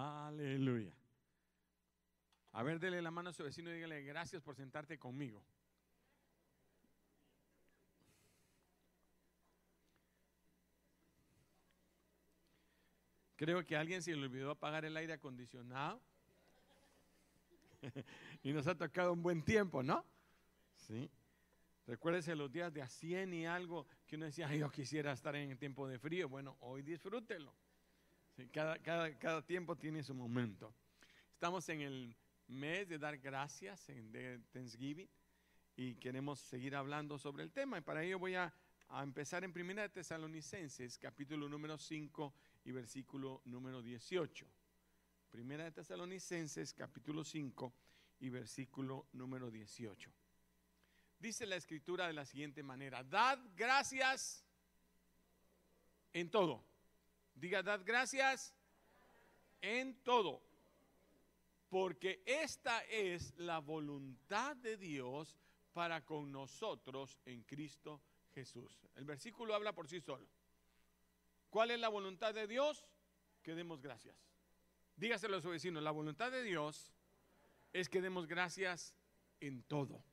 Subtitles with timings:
[0.00, 0.94] Aleluya.
[2.52, 5.44] A ver, dele la mano a su vecino y dígale gracias por sentarte conmigo.
[13.36, 16.00] Creo que a alguien se le olvidó apagar el aire acondicionado.
[18.42, 20.04] y nos ha tocado un buen tiempo, ¿no?
[20.76, 21.10] Sí.
[21.86, 25.50] Recuérdese los días de a 100 y algo que uno decía, yo quisiera estar en
[25.50, 26.28] el tiempo de frío.
[26.28, 27.54] Bueno, hoy disfrútelo.
[28.48, 28.78] Cada,
[29.18, 30.74] cada, tiempo tiene su momento.
[31.32, 32.16] Estamos en el
[32.48, 35.08] mes de dar gracias, en de Thanksgiving,
[35.76, 37.78] y queremos seguir hablando sobre el tema.
[37.78, 38.52] Y para ello voy a,
[39.02, 42.34] empezar en Primera de Tesalonicenses, capítulo número 5
[42.64, 44.46] y versículo número 18.
[45.30, 47.72] Primera de Tesalonicenses, capítulo 5
[48.20, 50.10] y versículo número 18.
[51.20, 54.44] Dice la escritura de la siguiente manera, dad gracias
[56.12, 56.69] en todo.
[57.34, 58.54] Diga, dad gracias
[59.60, 60.42] en todo.
[61.68, 65.38] Porque esta es la voluntad de Dios
[65.72, 68.00] para con nosotros en Cristo
[68.34, 68.80] Jesús.
[68.96, 70.26] El versículo habla por sí solo.
[71.48, 72.84] ¿Cuál es la voluntad de Dios?
[73.42, 74.16] Que demos gracias.
[74.96, 76.92] Dígaselo a su vecino, la voluntad de Dios
[77.72, 78.94] es que demos gracias
[79.40, 80.04] en todo.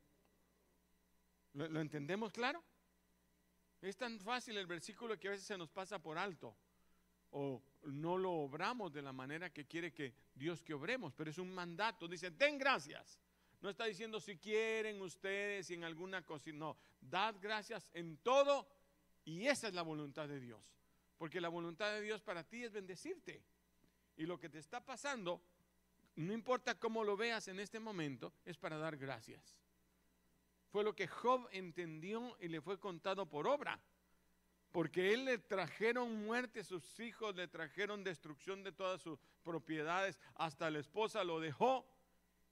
[1.53, 2.63] ¿Lo, entendemos claro?
[3.81, 6.55] Es tan fácil el versículo que a veces se nos pasa por alto
[7.31, 11.37] o no lo obramos de la manera que quiere que Dios que obremos, pero es
[11.37, 12.07] un mandato.
[12.07, 13.19] Dice, den gracias.
[13.61, 18.67] No está diciendo si quieren ustedes y en alguna cosa, no, dad gracias en todo
[19.25, 20.73] y esa es la voluntad de Dios.
[21.17, 23.43] Porque la voluntad de Dios para ti es bendecirte.
[24.15, 25.41] Y lo que te está pasando,
[26.15, 29.57] no importa cómo lo veas en este momento, es para dar gracias.
[30.69, 33.79] Fue lo que Job entendió y le fue contado por obra.
[34.71, 40.19] Porque él le trajeron muerte a sus hijos, le trajeron destrucción de todas sus propiedades,
[40.35, 41.87] hasta la esposa lo dejó.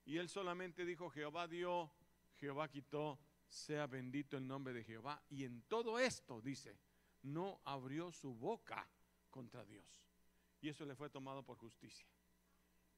[0.05, 1.91] Y él solamente dijo, Jehová dio,
[2.35, 5.21] Jehová quitó, sea bendito el nombre de Jehová.
[5.29, 6.77] Y en todo esto, dice,
[7.23, 8.87] no abrió su boca
[9.29, 9.85] contra Dios.
[10.61, 12.07] Y eso le fue tomado por justicia.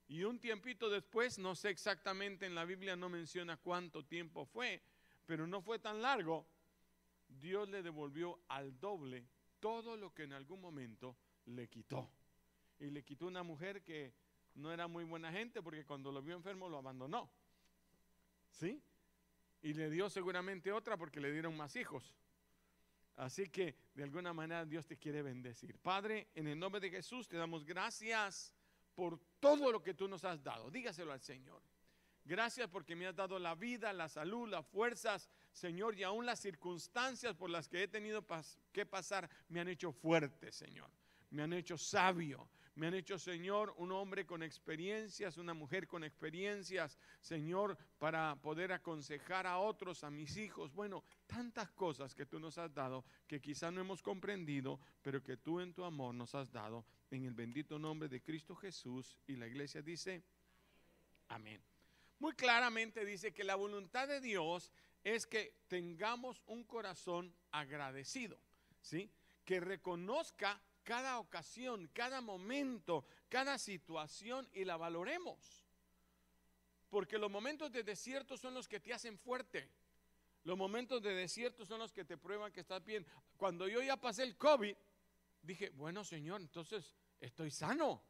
[0.08, 4.81] Y un tiempito después, no sé exactamente, en la Biblia no menciona cuánto tiempo fue,
[5.25, 6.47] pero no fue tan largo,
[7.28, 9.28] Dios le devolvió al doble
[9.60, 12.10] todo lo que en algún momento le quitó.
[12.80, 14.14] Y le quitó una mujer que
[14.56, 17.30] no era muy buena gente porque cuando lo vio enfermo lo abandonó.
[18.52, 18.82] ¿Sí?
[19.62, 22.16] Y le dio seguramente otra porque le dieron más hijos.
[23.16, 25.78] Así que de alguna manera Dios te quiere bendecir.
[25.80, 28.54] Padre, en el nombre de Jesús te damos gracias
[28.94, 30.70] por todo lo que tú nos has dado.
[30.70, 31.62] Dígaselo al Señor.
[32.28, 36.42] Gracias porque me has dado la vida, la salud, las fuerzas, Señor, y aún las
[36.42, 38.26] circunstancias por las que he tenido
[38.74, 40.92] que pasar me han hecho fuerte, Señor.
[41.30, 46.04] Me han hecho sabio, me han hecho, Señor, un hombre con experiencias, una mujer con
[46.04, 50.74] experiencias, Señor, para poder aconsejar a otros, a mis hijos.
[50.74, 55.38] Bueno, tantas cosas que tú nos has dado que quizá no hemos comprendido, pero que
[55.38, 59.18] tú en tu amor nos has dado en el bendito nombre de Cristo Jesús.
[59.28, 60.22] Y la iglesia dice,
[61.30, 61.62] amén
[62.20, 64.72] muy claramente dice que la voluntad de Dios
[65.04, 68.40] es que tengamos un corazón agradecido,
[68.82, 69.12] ¿sí?
[69.46, 75.66] Que reconozca cada ocasión, cada momento, cada situación y la valoremos.
[76.90, 79.70] Porque los momentos de desierto son los que te hacen fuerte.
[80.44, 83.06] Los momentos de desierto son los que te prueban que estás bien.
[83.36, 84.76] Cuando yo ya pasé el COVID,
[85.42, 88.02] dije, bueno Señor, entonces estoy sano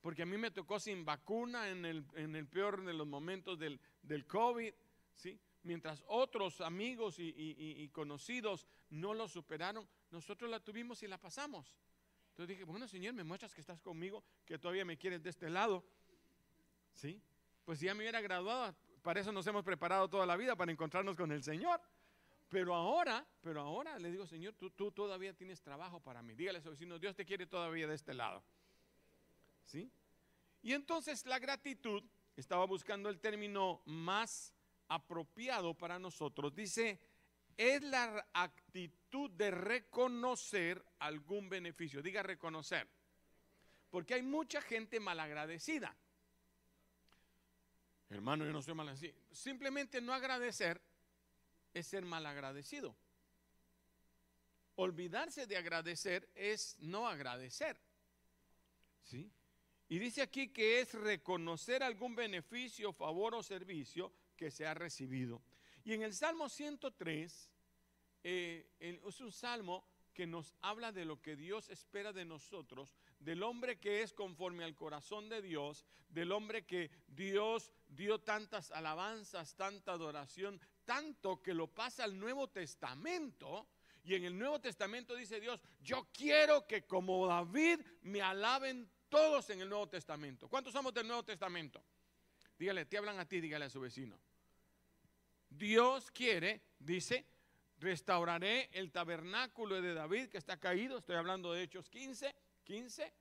[0.00, 3.80] porque a mí me tocó sin vacuna en el, peor de los momentos del,
[4.26, 4.72] COVID,
[5.14, 5.38] ¿sí?
[5.62, 11.76] mientras otros amigos y, conocidos no lo superaron, nosotros la tuvimos y la pasamos.
[12.30, 15.50] Entonces dije, bueno Señor, me muestras que estás conmigo, que todavía me quieres de este
[15.50, 15.84] lado.
[16.92, 17.20] ¿Sí?
[17.64, 20.70] Pues si ya me hubiera graduado, para eso nos hemos preparado toda la vida, para
[20.70, 21.80] encontrarnos con el Señor.
[22.48, 26.34] Pero ahora, pero ahora le digo, Señor, tú, tú todavía tienes trabajo para mí.
[26.34, 28.44] Dígale a su vecino, Dios te quiere todavía de este lado.
[29.66, 29.90] ¿Sí?
[30.62, 32.02] Y entonces la gratitud,
[32.36, 34.54] estaba buscando el término más
[34.88, 37.00] apropiado para nosotros, dice,
[37.56, 42.02] es la actitud de reconocer algún beneficio.
[42.02, 42.86] Diga reconocer.
[43.90, 45.96] Porque hay mucha gente malagradecida.
[48.10, 49.18] Hermano, yo no soy malagradecido.
[49.32, 50.80] Simplemente no agradecer
[51.72, 52.96] es ser malagradecido.
[54.76, 57.80] Olvidarse de agradecer es no agradecer.
[59.02, 59.30] ¿Sí?
[59.88, 65.42] Y dice aquí que es reconocer algún beneficio, favor o servicio que se ha recibido.
[65.84, 67.50] Y en el Salmo 103
[68.24, 73.42] eh, es un salmo que nos habla de lo que Dios espera de nosotros, del
[73.42, 79.54] hombre que es conforme al corazón de Dios, del hombre que Dios dio tantas alabanzas,
[79.54, 83.68] tanta adoración, tanto que lo pasa al Nuevo Testamento.
[84.02, 89.50] Y en el Nuevo Testamento dice Dios, yo quiero que como David me alaben todos
[89.50, 90.48] en el Nuevo Testamento.
[90.48, 91.82] ¿Cuántos somos del Nuevo Testamento?
[92.58, 94.18] Dígale, te hablan a ti, dígale a su vecino.
[95.48, 97.26] Dios quiere, dice,
[97.78, 103.12] restauraré el tabernáculo de David que está caído, estoy hablando de Hechos 15, 15,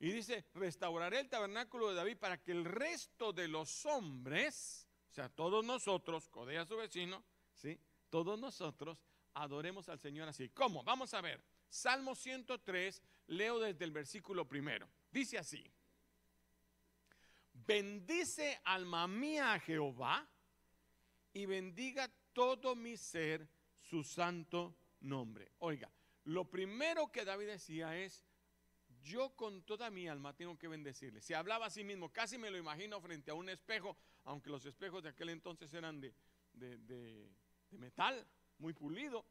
[0.00, 5.12] y dice, restauraré el tabernáculo de David para que el resto de los hombres, o
[5.12, 7.22] sea, todos nosotros, codea a su vecino,
[7.54, 7.78] ¿sí?
[8.08, 9.02] Todos nosotros
[9.34, 10.48] adoremos al Señor así.
[10.50, 10.82] ¿Cómo?
[10.82, 11.42] Vamos a ver.
[11.68, 14.88] Salmo 103, leo desde el versículo primero.
[15.10, 15.64] Dice así,
[17.52, 20.28] bendice alma mía a Jehová
[21.32, 23.48] y bendiga todo mi ser
[23.80, 25.52] su santo nombre.
[25.58, 25.90] Oiga,
[26.24, 28.24] lo primero que David decía es,
[29.02, 31.20] yo con toda mi alma tengo que bendecirle.
[31.20, 34.64] Se hablaba a sí mismo, casi me lo imagino frente a un espejo, aunque los
[34.66, 36.14] espejos de aquel entonces eran de,
[36.52, 37.30] de,
[37.70, 38.26] metal,
[38.58, 39.26] muy pulido.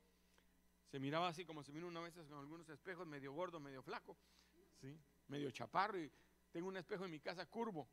[0.88, 4.18] Se miraba así como se mira una vez con algunos espejos, medio gordo, medio flaco,
[4.82, 5.00] ¿sí?
[5.30, 6.00] Medio chaparro.
[6.00, 6.12] Y
[6.52, 7.88] tengo un espejo en mi casa curvo.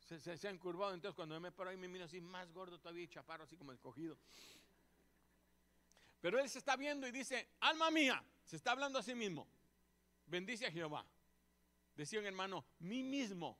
[0.00, 3.04] Se, se, han curvado, entonces cuando me paro ahí me miro así más gordo todavía
[3.04, 4.16] y chaparro, así como escogido.
[6.20, 9.46] Pero él se está viendo y dice, alma mía, se está hablando a sí mismo,
[10.26, 11.04] bendice a Jehová.
[11.94, 13.58] Decía un hermano, mí mismo.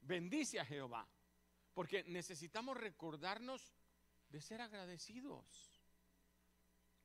[0.00, 1.08] bendice a Jehová.
[1.72, 3.72] Porque necesitamos recordarnos
[4.30, 5.75] de ser agradecidos.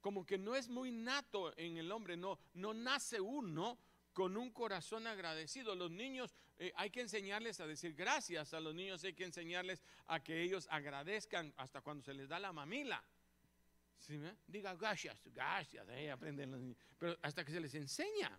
[0.01, 3.77] Como que no es muy nato en el hombre, no, no nace uno
[4.13, 5.75] con un corazón agradecido.
[5.75, 9.81] Los niños eh, hay que enseñarles a decir gracias, a los niños hay que enseñarles
[10.07, 13.03] a que ellos agradezcan hasta cuando se les da la mamila.
[14.48, 16.77] Diga gracias, gracias, ahí aprenden los niños.
[16.97, 18.38] Pero hasta que se les enseña.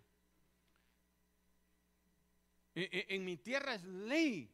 [2.74, 4.50] E, e, en, mi tierra es ley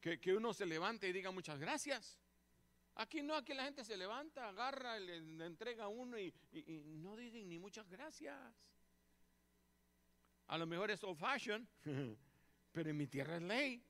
[0.00, 2.18] que, uno se levante y diga muchas gracias.
[3.00, 5.16] Aquí no, aquí la gente se levanta, agarra, le,
[5.46, 6.34] entrega a uno y,
[6.98, 8.36] no dicen ni muchas gracias.
[10.48, 11.66] A lo mejor es old fashion,
[12.72, 13.82] pero en mi tierra es ley.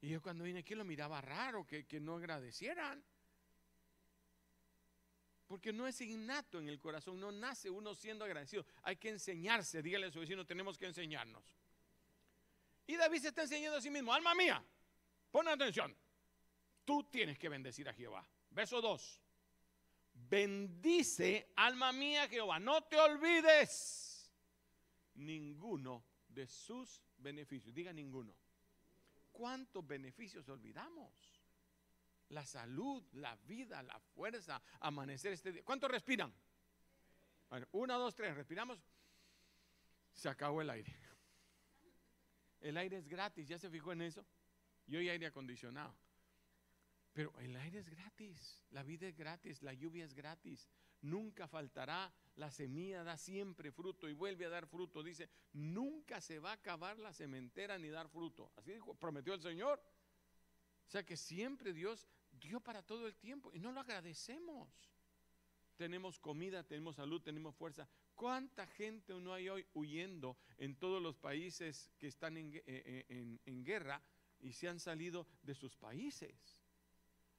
[0.00, 3.04] Y yo cuando vine aquí lo miraba raro, que, que no agradecieran.
[5.46, 8.64] Porque no es innato en el corazón, no nace uno siendo agradecido.
[8.84, 11.44] Hay que enseñarse, dígale a su vecino, tenemos que enseñarnos.
[12.86, 14.64] Y David se está enseñando a sí mismo, alma mía,
[15.30, 15.94] pon atención,
[16.86, 18.26] tú tienes que bendecir a Jehová.
[18.56, 19.22] Verso 2.
[20.14, 24.32] Bendice, alma mía, Jehová, no te olvides
[25.14, 27.74] ninguno de sus beneficios.
[27.74, 28.34] Diga ninguno.
[29.30, 31.12] ¿Cuántos beneficios olvidamos?
[32.30, 35.62] la salud, la vida, la fuerza, amanecer este día.
[35.64, 36.34] ¿Cuántos respiran?
[37.48, 38.80] Bueno, una, dos, tres, respiramos.
[40.12, 40.92] Se acabó el aire.
[42.60, 44.26] El aire es gratis, ¿ya se fijó en eso?
[44.86, 45.94] Y hoy aire acondicionado.
[47.16, 50.68] Pero el aire es gratis, la vida es gratis, la lluvia es gratis.
[51.00, 55.02] Nunca faltará, la semilla da siempre fruto y vuelve a dar fruto.
[55.02, 58.52] Dice, nunca se va a acabar la sementera ni dar fruto.
[58.54, 59.80] Así dijo, prometió el Señor.
[60.86, 64.68] O sea que siempre Dios dio para todo el tiempo y no lo agradecemos.
[65.78, 67.88] Tenemos comida, tenemos salud, tenemos fuerza.
[68.14, 73.38] ¿Cuánta gente no hay hoy huyendo en todos los países que están en, eh, eh,
[73.46, 74.02] en, guerra
[74.38, 76.58] y se han salido de sus países?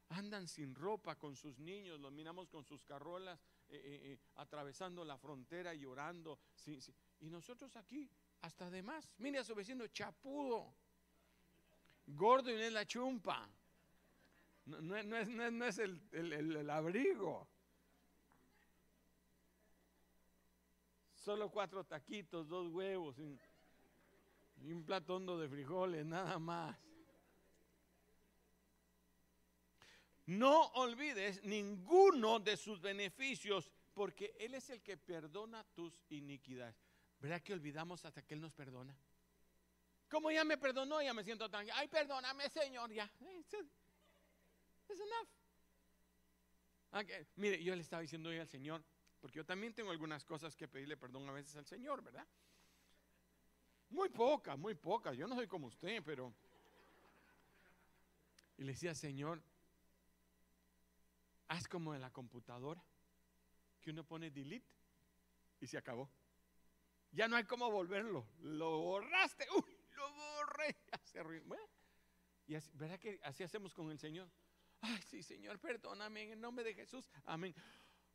[0.10, 5.76] Andan sin ropa con sus niños, los miramos con sus carrolas eh, atravesando la frontera
[5.76, 6.40] y llorando.
[7.20, 8.10] Y nosotros aquí,
[8.42, 10.74] hasta además, mire a su vecino chapudo,
[12.08, 13.50] gordo y en la chumpa.
[14.66, 17.48] No, es, el, abrigo.
[21.16, 23.18] Solo cuatro taquitos, dos huevos
[24.66, 26.78] un plato hondo de frijoles, nada más.
[30.27, 36.75] No olvides ninguno de sus beneficios, porque Él es el que perdona tus iniquidades.
[37.19, 38.96] ¿Verdad que olvidamos hasta que Él nos perdona?
[40.10, 41.65] Como ya me perdonó, ya me siento tan...
[41.74, 43.10] Ay, perdóname, Señor, ya.
[44.89, 45.29] Es enough.
[47.36, 48.84] Mire, yo le estaba diciendo hoy al Señor,
[49.22, 52.27] porque yo también tengo algunas cosas que pedirle perdón a veces al Señor, ¿verdad?
[53.89, 55.15] Muy pocas, muy pocas.
[55.15, 56.34] Yo no soy como usted, pero...
[58.57, 59.41] Y le decía, Señor,
[61.48, 62.84] haz como en la computadora,
[63.82, 64.74] que uno pone delete
[65.60, 66.10] y se acabó.
[67.12, 68.27] Ya no hay cómo volverlo.
[68.39, 69.48] Lo borraste.
[69.56, 70.75] Uy, lo borré.
[72.48, 74.30] y así, ¿verdad que así hacemos con el Señor?
[74.82, 77.10] Ay, sí, Señor, perdóname en el nombre de Jesús.
[77.25, 77.56] Amén.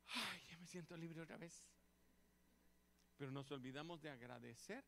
[0.07, 1.67] Ay, ya me siento libre otra vez.
[3.17, 4.85] pero nos olvidamos de agradecer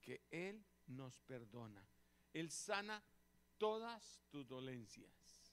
[0.00, 1.86] que Él nos perdona.
[2.32, 3.02] Él sana
[3.58, 5.43] todas tus dolencias.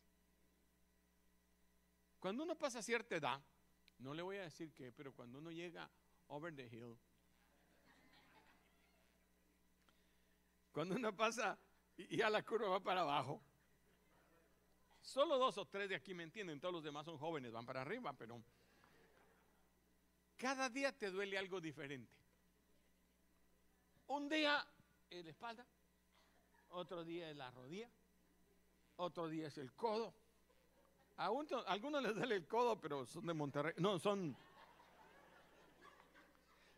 [2.22, 3.42] Cuando uno pasa cierta edad,
[3.98, 5.90] no le voy a decir qué, pero cuando uno llega
[6.28, 6.96] over the hill,
[10.72, 11.58] cuando uno pasa
[11.98, 13.42] y ya la curva va para abajo,
[15.02, 17.82] solo dos o tres de aquí me entienden, todos los demás son jóvenes, van para
[17.82, 18.40] arriba, pero
[20.38, 22.14] cada día te duele algo diferente.
[24.10, 24.64] Un día
[25.10, 25.66] es la espalda,
[26.70, 27.90] otro día es la rodilla,
[28.98, 30.14] otro día es el codo.
[31.18, 31.30] A,
[31.68, 33.74] algunos les duele el codo, pero son de Monterrey.
[33.78, 34.36] No, son...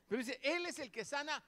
[0.08, 1.44] Pero dice, Él es el que sana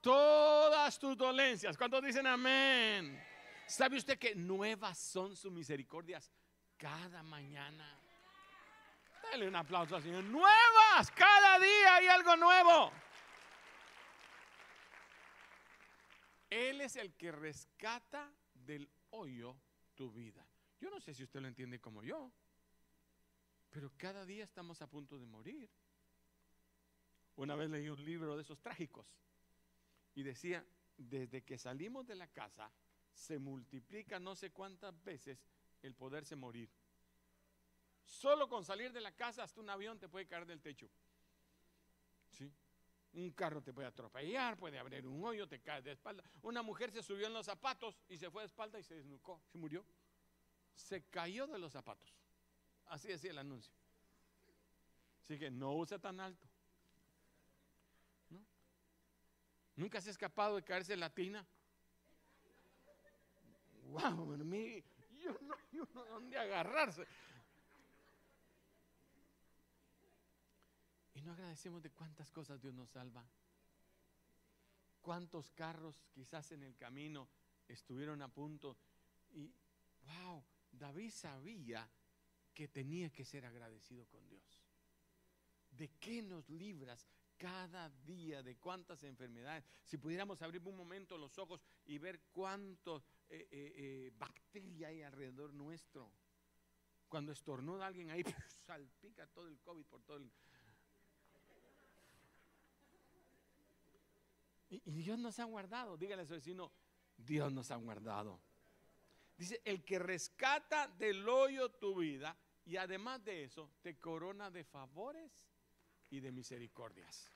[0.00, 1.76] todas tus dolencias.
[1.76, 3.22] ¿Cuántos dicen amén?
[3.66, 6.30] ¿Sabe usted que nuevas son sus misericordias
[6.76, 7.98] cada mañana?
[9.22, 10.24] Dale un aplauso al Señor.
[10.24, 12.92] Nuevas, cada día hay algo nuevo.
[16.48, 19.56] Él es el que rescata del hoyo
[19.94, 20.44] tu vida.
[20.80, 22.32] Yo no sé si usted lo entiende como yo,
[23.70, 25.68] pero cada día estamos a punto de morir.
[27.36, 29.06] Una vez leí un libro de esos trágicos
[30.14, 30.64] y decía,
[30.96, 32.70] desde que salimos de la casa,
[33.12, 35.38] se multiplica no sé cuántas veces
[35.82, 36.70] el poderse morir.
[38.04, 40.90] Solo con salir de la casa hasta un avión te puede caer del techo.
[42.30, 42.52] ¿Sí?
[43.12, 46.24] Un carro te puede atropellar, puede abrir un hoyo, te cae de espalda.
[46.42, 49.42] Una mujer se subió en los zapatos y se fue de espalda y se desnucó,
[49.46, 49.84] se murió.
[50.74, 52.14] Se cayó de los zapatos.
[52.86, 53.72] Así decía el anuncio.
[55.22, 56.48] Así que no use tan alto.
[59.76, 61.46] ¿Nunca se ha escapado de caerse en la tina?
[63.84, 67.06] Wow, yo no, yo no dónde agarrarse.
[71.14, 73.24] Y no agradecemos de cuántas cosas Dios nos salva.
[75.00, 77.28] Cuántos carros quizás en el camino
[77.66, 78.76] estuvieron a punto.
[79.32, 79.50] Y,
[80.02, 81.88] wow, David sabía
[82.54, 84.62] que tenía que ser agradecido con Dios.
[85.70, 88.42] ¿De qué nos libras cada día?
[88.42, 89.64] ¿De cuántas enfermedades?
[89.84, 95.02] Si pudiéramos abrir un momento los ojos y ver cuánto eh, eh, eh, bacteria hay
[95.02, 96.12] alrededor nuestro.
[97.08, 98.22] Cuando estornuda alguien ahí,
[98.66, 100.30] salpica todo el COVID por todo el...
[104.70, 105.96] Y, Dios nos ha guardado.
[105.96, 106.70] Dígale a su vecino,
[107.16, 108.40] Dios nos ha guardado.
[109.40, 114.64] Dice, el que rescata del hoyo tu vida y además de eso te corona de
[114.64, 115.32] favores
[116.10, 117.30] y de misericordias.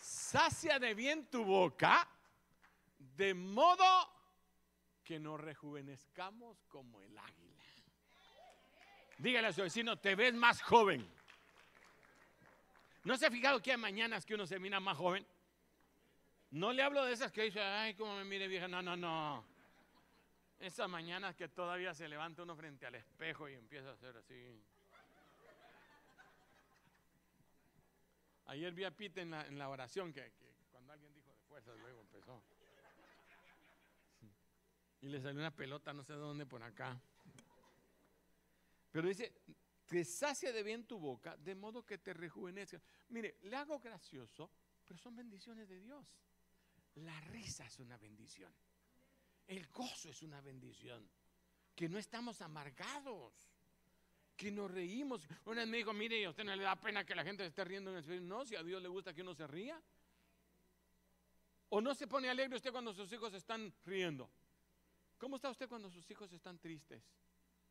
[0.00, 2.08] Sacia de bien tu boca,
[2.98, 3.84] de modo
[5.04, 7.62] que nos rejuvenezcamos como el águila.
[9.18, 11.06] Dígale a su vecino, te ves más joven.
[13.04, 15.26] ¿No se ha fijado que hay mañanas que uno se mira más joven?
[16.50, 18.68] No le hablo de esas que dice, ay, cómo me mire vieja.
[18.68, 19.44] No, no, no.
[20.58, 24.60] Esas mañanas que todavía se levanta uno frente al espejo y empieza a hacer así.
[28.46, 30.32] Ayer vi a Pete en la, oración que,
[30.70, 32.42] cuando alguien dijo de fuerzas, luego empezó.
[35.02, 36.98] Y le salió una pelota, no sé de dónde, por acá.
[38.90, 39.34] Pero dice,
[39.86, 42.80] te sacia de bien tu boca, de modo que te rejuvenezca.
[43.10, 44.50] Mire, le hago gracioso,
[44.86, 46.06] pero son bendiciones de Dios.
[47.04, 48.52] La risa es una bendición.
[49.46, 51.08] El gozo es una bendición.
[51.74, 53.32] Que no estamos amargados.
[54.36, 55.26] Que nos reímos.
[55.44, 57.64] Una vez me dijo, mire, a usted no le da pena que la gente esté
[57.64, 58.20] riendo en el cielo.
[58.22, 59.80] No, si a Dios le gusta que uno se ría.
[61.70, 64.30] ¿O no se pone alegre usted cuando sus hijos están riendo?
[65.18, 67.02] ¿Cómo está usted cuando sus hijos están tristes?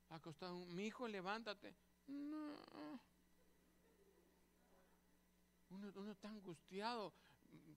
[0.10, 1.76] Acostado, mi hijo, levántate.
[2.08, 3.02] No.
[5.70, 7.14] Uno está angustiado.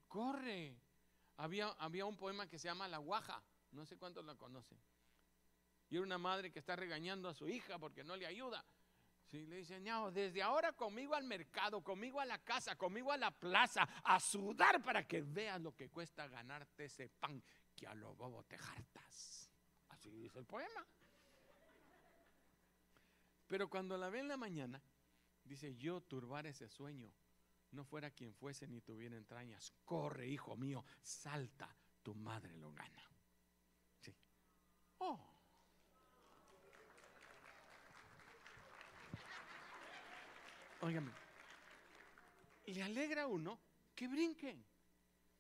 [0.09, 0.77] Corre.
[1.41, 3.43] Había, había un poema que se llama La Guaja,
[3.73, 4.79] no sé cuántos la conocen.
[5.89, 8.63] Y era una madre que está regañando a su hija porque no le ayuda.
[9.25, 9.81] Sí, le dice,
[10.13, 14.83] desde ahora conmigo al mercado, conmigo a la casa, conmigo a la plaza, a sudar
[14.83, 17.43] para que veas lo que cuesta ganarte ese pan
[17.75, 19.51] que a lo bobo te jartas.
[19.89, 20.87] Así dice el poema.
[23.47, 24.83] Pero cuando la ve en la mañana,
[25.45, 27.11] dice, yo turbar ese sueño
[27.73, 29.73] no fuera quien fuese ni tuviera entrañas.
[29.85, 33.03] Corre, hijo mío, salta, tu madre lo gana.
[34.01, 34.15] Sí.
[34.99, 35.27] Oh.
[40.83, 41.11] Óigame,
[42.67, 43.61] le alegra a uno
[43.95, 44.65] que brinquen,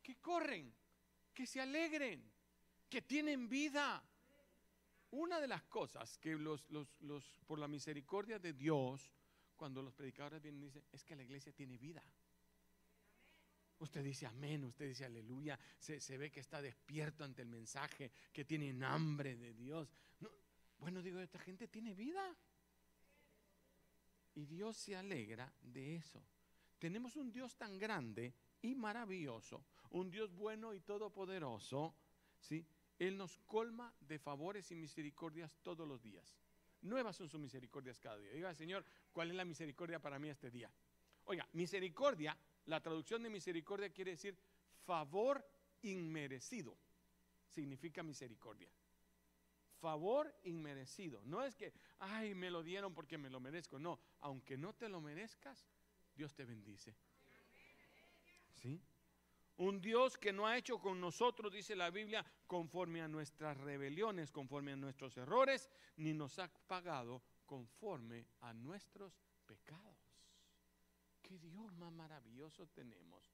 [0.02, 0.72] que corren,
[1.32, 2.22] que se alegren,
[2.88, 4.02] que tienen vida.
[5.12, 9.10] Una de las cosas que los, los, los por la misericordia de Dios,
[9.56, 12.04] cuando los predicadores vienen dicen, es que la iglesia tiene vida.
[13.80, 18.12] Usted dice amén, usted dice aleluya, se, se ve que está despierto ante el mensaje,
[18.32, 19.90] que tienen hambre de Dios.
[20.78, 22.36] bueno, digo, esta gente tiene vida.
[24.34, 26.22] Y Dios se alegra de eso.
[26.78, 31.94] Tenemos un Dios tan grande y maravilloso, un Dios bueno y todopoderoso,
[32.38, 32.66] ¿sí?
[32.98, 36.36] Él nos colma de favores y misericordias todos los días.
[36.82, 38.32] Nuevas son sus misericordias cada día.
[38.32, 40.70] Diga, Señor, ¿cuál es la misericordia para mí este día?
[41.24, 42.36] Oiga, misericordia,
[42.70, 44.38] la traducción de misericordia quiere decir
[44.86, 45.44] favor
[45.82, 46.76] inmerecido.
[47.48, 48.70] Significa misericordia.
[49.80, 51.20] Favor inmerecido.
[51.24, 53.78] No es que, ay, me lo dieron porque me lo merezco.
[53.78, 55.66] No, aunque no te lo merezcas,
[56.14, 56.94] Dios te bendice.
[58.52, 58.80] ¿Sí?
[59.56, 64.30] Un Dios que no ha hecho con nosotros, dice la Biblia, conforme a nuestras rebeliones,
[64.30, 69.99] conforme a nuestros errores, ni nos ha pagado conforme a nuestros pecados.
[71.30, 73.24] Qué Dios más maravilloso tenemos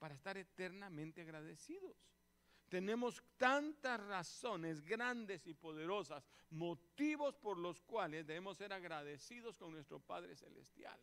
[0.00, 1.96] para estar eternamente agradecidos.
[2.68, 10.00] Tenemos tantas razones grandes y poderosas, motivos por los cuales debemos ser agradecidos con nuestro
[10.00, 10.98] Padre Celestial.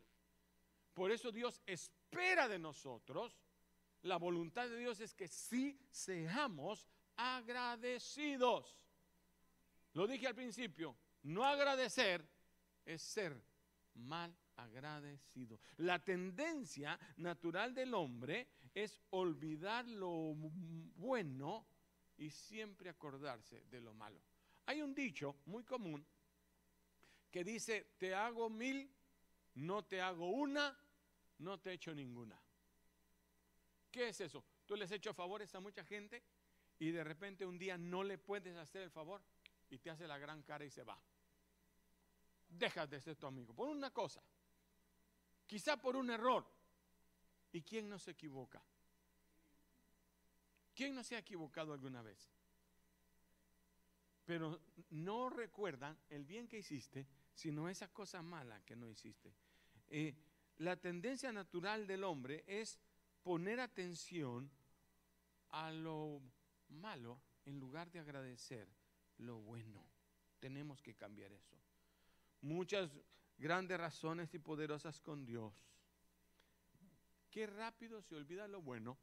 [0.94, 3.40] Por eso Dios espera de nosotros
[4.02, 8.76] la voluntad de Dios es que sí seamos agradecidos.
[9.94, 12.28] Lo dije al principio, no agradecer
[12.84, 13.42] es ser
[13.94, 15.60] mal agradecido.
[15.78, 20.36] La tendencia natural del hombre es olvidar lo
[20.96, 21.66] bueno
[22.18, 24.22] y siempre acordarse de lo malo.
[24.66, 26.06] Hay un dicho muy común
[27.32, 28.94] que dice, te hago mil,
[29.56, 30.78] no te hago una,
[31.40, 32.40] no te echo ninguna.
[33.90, 34.44] ¿Qué es eso?
[34.66, 36.24] Tú les has hecho favores a mucha gente
[36.80, 39.22] y de repente un día no le puedes hacer el favor
[39.70, 40.98] y te hace la gran cara y se va.
[42.50, 44.22] Dejas de ser tu amigo por una cosa,
[45.52, 46.46] quizá por un error.
[47.52, 48.64] ¿Y quién no se equivoca?
[50.74, 52.32] ¿Quién no se ha equivocado alguna vez?
[54.24, 54.62] Pero
[54.92, 59.34] no recuerdan el bien que hiciste, sino esa cosa mala que no hiciste.
[59.90, 60.16] Eh,
[60.60, 62.80] la tendencia natural del hombre es
[63.22, 64.50] poner atención
[65.50, 66.22] a lo
[66.70, 68.70] malo en lugar de agradecer
[69.18, 69.86] lo bueno.
[70.40, 71.58] Tenemos que cambiar eso.
[72.40, 72.90] Muchas
[73.42, 75.52] grandes razones y poderosas con Dios.
[77.32, 78.98] Qué rápido se olvida lo bueno,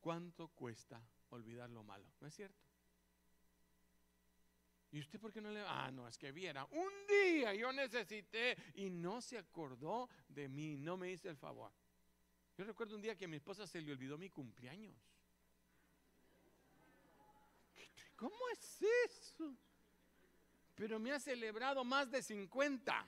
[0.00, 2.62] cuánto cuesta olvidar lo malo, ¿no es cierto?
[4.90, 5.60] ¿Y usted por qué no le...
[5.60, 10.76] Ah, no, es que viera, un día yo necesité y no se acordó de mí,
[10.76, 11.72] no me hizo el favor.
[12.56, 14.96] Yo recuerdo un día que a mi esposa se le olvidó mi cumpleaños.
[18.16, 19.56] ¿Cómo es eso?
[20.78, 23.06] Pero me ha celebrado más de 50.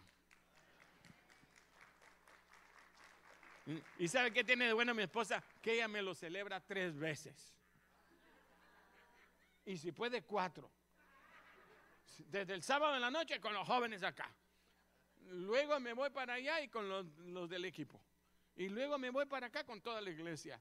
[3.96, 5.42] ¿Y sabe qué tiene de bueno mi esposa?
[5.62, 7.54] Que ella me lo celebra tres veces.
[9.64, 10.68] Y si puede, cuatro.
[12.18, 14.28] Desde el sábado en la noche con los jóvenes acá.
[15.28, 18.02] Luego me voy para allá y con los, los del equipo.
[18.56, 20.61] Y luego me voy para acá con toda la iglesia.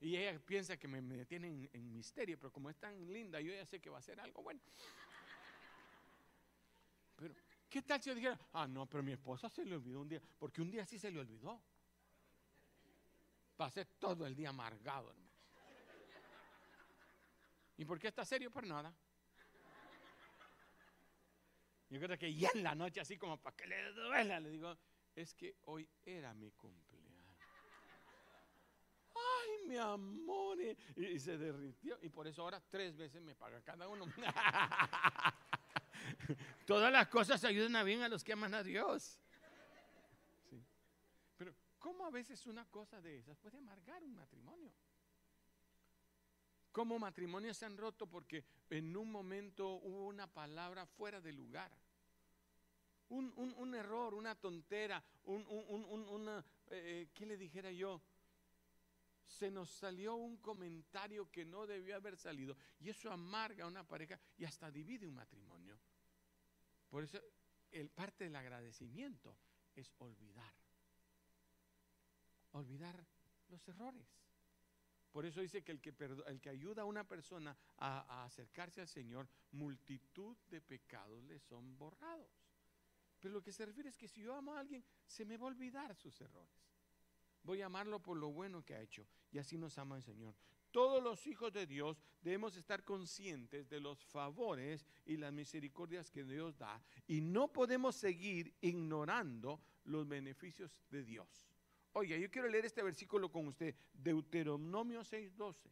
[0.00, 3.52] Y, ella piensa que me, me tiene en, misterio, pero como es tan linda, yo
[3.52, 4.60] ya sé que va a ser algo bueno.
[7.20, 7.34] Pero,
[7.68, 10.22] ¿qué tal si yo dijera, ah, no, pero mi esposa se le olvidó un día?
[10.38, 11.62] Porque un día sí se le olvidó.
[13.56, 15.30] Pasé todo el día amargado, hermano.
[17.76, 18.50] ¿Y por qué está serio?
[18.50, 18.94] Por nada.
[21.90, 24.78] Yo creo que ya en la noche, así como para que le duela, le digo,
[25.14, 26.90] es que hoy era mi cumpleaños
[29.70, 30.58] mi amor.
[30.96, 31.98] Y, se derritió.
[32.02, 34.06] Y por eso ahora tres veces me paga cada uno.
[36.66, 39.18] Todas las cosas ayudan a bien a los que aman a Dios.
[41.36, 44.72] Pero, ¿cómo a veces una cosa de esas puede amargar un matrimonio?
[46.72, 51.70] ¿Cómo matrimonios se han roto porque en un momento hubo una palabra fuera de lugar?
[53.08, 58.00] Un, error, una tontera, un, una, eh, ¿qué le dijera yo?
[59.30, 62.56] se nos salió un comentario que no debió haber salido.
[62.80, 65.78] Y eso amarga a una pareja y hasta divide un matrimonio.
[66.90, 67.18] Por eso,
[67.70, 69.36] el parte del agradecimiento
[69.74, 70.52] es olvidar.
[72.52, 73.06] Olvidar
[73.48, 74.06] los errores.
[75.12, 75.94] Por eso dice que el que,
[76.26, 81.38] el que ayuda a una persona a, a acercarse al Señor, multitud de pecados le
[81.38, 82.30] son borrados.
[83.20, 85.44] Pero lo que se refiere es que si yo amo a alguien, se me va
[85.44, 86.70] a olvidar sus errores.
[87.42, 89.06] Voy a amarlo por lo bueno que ha hecho.
[89.32, 90.34] Y así nos ama el Señor.
[90.70, 96.24] Todos los hijos de Dios debemos estar conscientes de los favores y las misericordias que
[96.24, 101.46] Dios da y no podemos seguir ignorando los beneficios de Dios.
[101.92, 105.70] Oye, yo quiero leer este versículo con usted, Deuteronomio 6:12.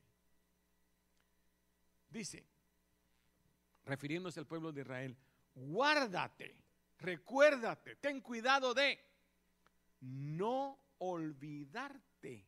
[2.10, 2.44] Dice,
[3.84, 5.16] refiriéndose al pueblo de Israel,
[5.54, 6.56] guárdate,
[6.98, 8.98] recuérdate, ten cuidado de
[10.00, 12.46] no olvidarte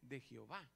[0.00, 0.66] de Jehová,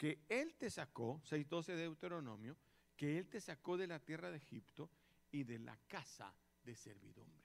[0.00, 2.56] que Él te sacó, 6.12 de Deuteronomio,
[2.96, 4.88] que Él te sacó de la tierra de Egipto
[5.30, 6.34] y de la casa
[6.64, 7.44] de servidumbre.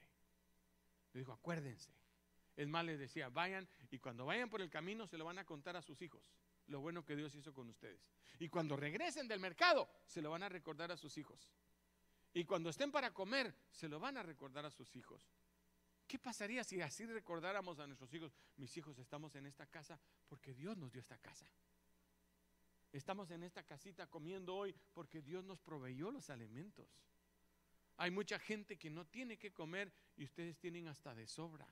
[1.11, 1.91] Le dijo, acuérdense.
[2.55, 5.43] Es más, les decía, vayan y cuando vayan por el camino se lo van a
[5.43, 6.31] contar a sus hijos,
[6.67, 7.99] lo bueno que Dios hizo con ustedes.
[8.39, 11.51] Y cuando regresen del mercado, se lo van a recordar a sus hijos.
[12.33, 15.29] Y cuando estén para comer, se lo van a recordar a sus hijos.
[16.07, 18.33] ¿Qué pasaría si así recordáramos a nuestros hijos?
[18.55, 21.45] Mis hijos, estamos en esta casa porque Dios nos dio esta casa.
[22.95, 26.87] Estamos en esta casita comiendo hoy porque Dios nos proveyó los alimentos.
[27.97, 31.67] Hay mucha gente que no tiene que comer y ustedes tienen hasta de sobra.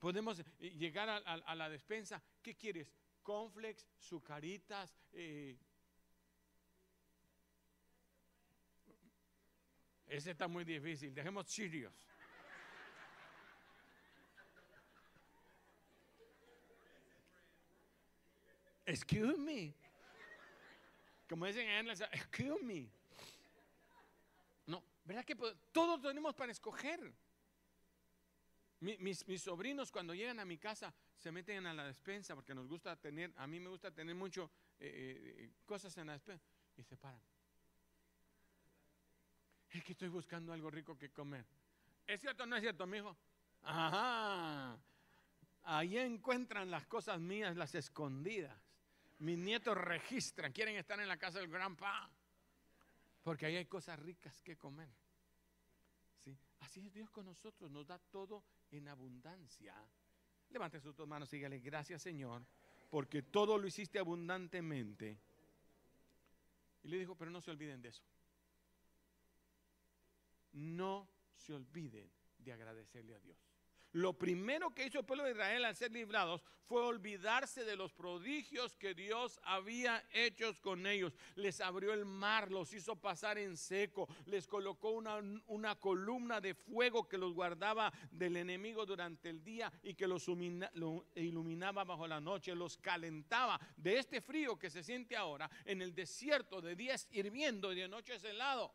[0.00, 2.20] Podemos eh, llegar a, la despensa.
[2.42, 2.92] ¿Qué quieres?
[3.22, 4.92] Conflex, sucaritas.
[5.12, 5.56] Eh.
[10.04, 11.14] Ese está muy difícil.
[11.14, 11.94] Dejemos chirios.
[18.84, 19.87] Excuse me.
[21.28, 22.88] Como dicen en inglés, excuse me.
[24.66, 25.36] No, ¿verdad que
[25.72, 27.12] todos tenemos para escoger?
[28.80, 32.94] Mis, sobrinos cuando llegan a mi casa se meten a la despensa porque nos gusta
[32.94, 36.96] tener, a mí me gusta tener mucho eh, eh, cosas en la despensa y se
[36.96, 37.20] paran.
[39.70, 41.44] Es que estoy buscando algo rico que comer.
[42.06, 43.16] ¿Es cierto o no es cierto, mi hijo?
[43.62, 44.78] Ajá.
[45.64, 48.56] Ahí encuentran las cosas mías, las escondidas.
[49.18, 52.08] Mis nietos registran, quieren estar en la casa del gran pa,
[53.22, 54.88] porque ahí hay cosas ricas que comer.
[56.24, 56.36] ¿Sí?
[56.60, 59.74] Así es Dios con nosotros, nos da todo en abundancia.
[60.50, 62.44] Levante sus dos manos y dígale, gracias Señor,
[62.90, 65.18] porque todo lo hiciste abundantemente.
[66.84, 68.04] Y le dijo, pero no se olviden de eso.
[70.52, 73.47] No se olviden de agradecerle a Dios.
[73.92, 77.94] Lo primero que hizo el pueblo de Israel al ser librados fue olvidarse de los
[77.94, 81.14] prodigios que Dios había hecho con ellos.
[81.36, 87.08] Les abrió el mar, los hizo pasar en seco, les colocó una, columna de fuego
[87.08, 90.28] que los guardaba del enemigo durante el día y que los
[91.14, 95.94] iluminaba bajo la noche, los calentaba de este frío que se siente ahora en el
[95.94, 98.74] desierto, de días hirviendo y de noche helado.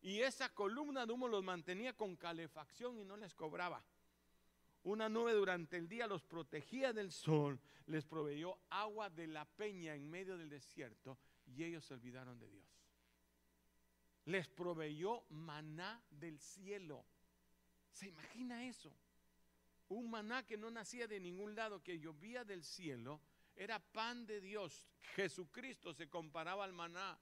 [0.00, 3.84] Y esa columna de humo los mantenía con calefacción y no les cobraba.
[4.88, 9.94] Una nube durante el día los protegía del sol, les proveyó agua de la peña
[9.94, 12.66] en medio del desierto y ellos se olvidaron de Dios.
[14.24, 17.04] Les proveyó maná del cielo.
[17.92, 18.90] ¿Se imagina eso?
[19.88, 23.20] Un maná que no nacía de ningún lado, que llovía del cielo,
[23.56, 24.88] era pan de Dios.
[25.14, 27.18] Jesucristo se comparaba al maná.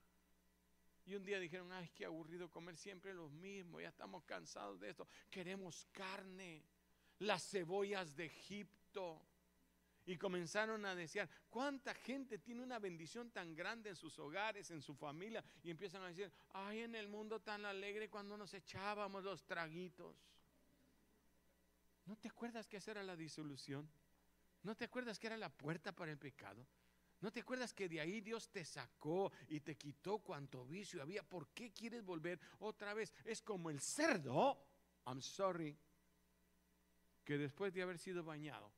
[1.05, 4.89] Y un día dijeron, ay, qué aburrido comer siempre lo mismo, ya estamos cansados de
[4.91, 6.63] esto, queremos carne
[7.19, 9.21] las cebollas de Egipto.
[10.05, 14.81] Y comenzaron a desear, ¿cuánta gente tiene una bendición tan grande en sus hogares, en
[14.81, 15.43] su familia?
[15.63, 20.15] Y empiezan a decir, ay, en el mundo tan alegre cuando nos echábamos los traguitos.
[22.05, 23.89] ¿No te acuerdas que esa era la disolución?
[24.63, 26.65] ¿No te acuerdas que era la puerta para el pecado?
[27.19, 31.21] ¿No te acuerdas que de ahí Dios te sacó y te quitó cuanto vicio había?
[31.21, 33.13] ¿Por qué quieres volver otra vez?
[33.25, 34.57] Es como el cerdo.
[35.05, 35.77] I'm sorry
[37.27, 38.71] que después de haber sido bañado,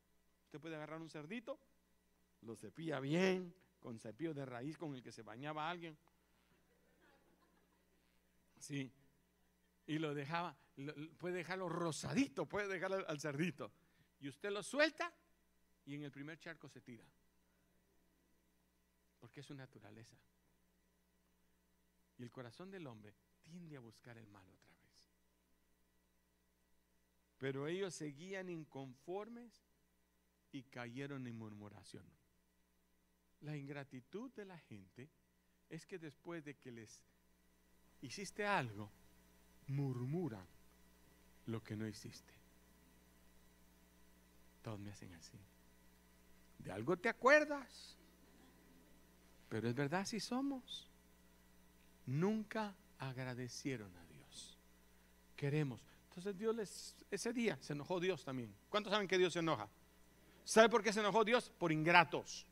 [0.46, 1.56] usted puede agarrar un cerdito,
[2.40, 5.96] lo cepilla bien, con cepillo de raíz con el que se bañaba alguien.
[8.58, 8.92] Sí.
[9.86, 10.58] Y lo dejaba,
[11.16, 13.70] puede dejarlo rosadito, puede dejarlo al cerdito.
[14.18, 15.14] Y usted lo suelta
[15.86, 17.04] y en el primer charco se tira.
[19.20, 20.16] Porque es su naturaleza.
[22.18, 24.79] Y el corazón del hombre tiende a buscar el mal otra vez.
[27.40, 29.64] Pero ellos seguían inconformes
[30.52, 32.04] y cayeron en murmuración.
[33.40, 35.08] La ingratitud de la gente
[35.70, 37.02] es que después de que les
[38.02, 38.92] hiciste algo,
[39.68, 40.46] murmuran
[41.46, 42.34] lo que no hiciste.
[44.60, 45.40] Todos me hacen así.
[46.58, 47.96] De algo te acuerdas,
[49.48, 50.90] pero es verdad si somos.
[52.04, 54.58] Nunca agradecieron a Dios.
[55.36, 58.52] Queremos, entonces Dios les, ese día se enojó Dios también.
[58.68, 59.68] ¿Cuántos saben que Dios se enoja?
[60.44, 61.52] ¿Sabe por qué se enojó Dios?
[61.56, 62.44] Por ingratos.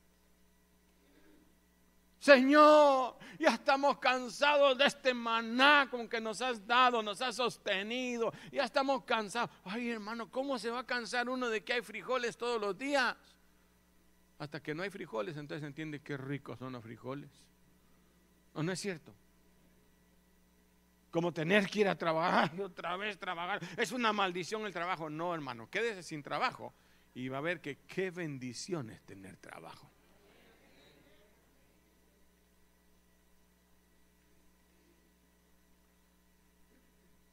[2.21, 8.33] Señor, ya estamos cansados de este maná con que nos has dado, nos has sostenido.
[8.53, 9.51] Ya estamos cansados.
[9.65, 13.17] Ay, hermano, ¿cómo se va a cansar uno de que hay frijoles todos los días?
[14.39, 17.31] Hasta que no hay frijoles, entonces entiende qué ricos son los frijoles.
[18.55, 19.13] ¿O no es cierto?
[21.19, 23.61] Como tener que ir a trabajar y otra vez trabajar.
[23.77, 25.11] Es una maldición el trabajo.
[25.11, 26.73] No, hermano, quédese sin trabajo
[27.13, 29.91] y va a ver que qué bendición es tener trabajo.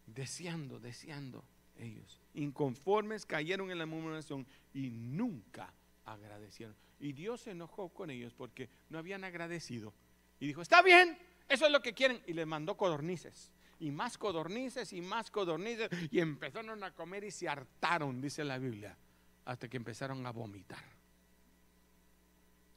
[0.08, 1.46] Deseando, deseando
[1.78, 2.20] ellos.
[2.34, 5.72] Inconformes cayeron en la murmuración y nunca
[6.06, 6.76] agradecieron.
[7.00, 9.94] Y Dios se enojó con ellos porque no habían agradecido.
[10.40, 12.20] Y dijo, está bien, eso es lo que quieren.
[12.26, 13.52] Y les mandó codornices.
[13.80, 15.90] Y más codornices y más codornices.
[16.12, 18.98] Y empezaron a comer y se hartaron, dice la Biblia,
[19.46, 20.84] hasta que empezaron a vomitar.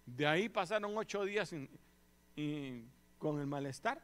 [0.06, 1.54] De ahí pasaron ocho días
[3.18, 4.02] con el malestar,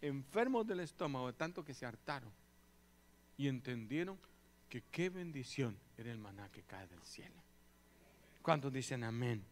[0.00, 2.30] enfermos del estómago, tanto que se hartaron.
[3.36, 4.18] Y entendieron
[4.68, 7.42] que qué bendición era el maná que cae del cielo.
[8.42, 9.42] ¿Cuántos dicen amén?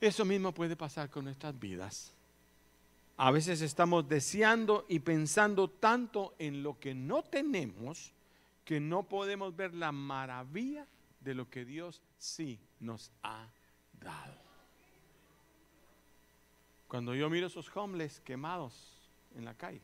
[0.00, 2.12] Eso mismo puede pasar con nuestras vidas.
[3.22, 8.12] A veces estamos deseando y pensando tanto en lo que no tenemos
[8.64, 10.88] que no podemos ver la maravilla
[11.20, 13.46] de lo que Dios sí nos ha
[14.00, 14.34] dado.
[16.88, 19.82] Cuando yo miro esos homeless quemados en la calle,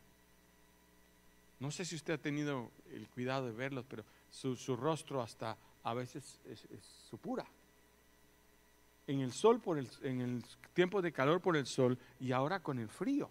[1.61, 5.95] no sé si usted ha tenido el cuidado de verlos, pero su, rostro hasta a
[5.95, 6.67] veces es,
[7.09, 7.47] supura.
[9.09, 10.45] En el sol, por el, en el
[10.75, 13.29] tiempo de calor por el sol y ahora con el frío.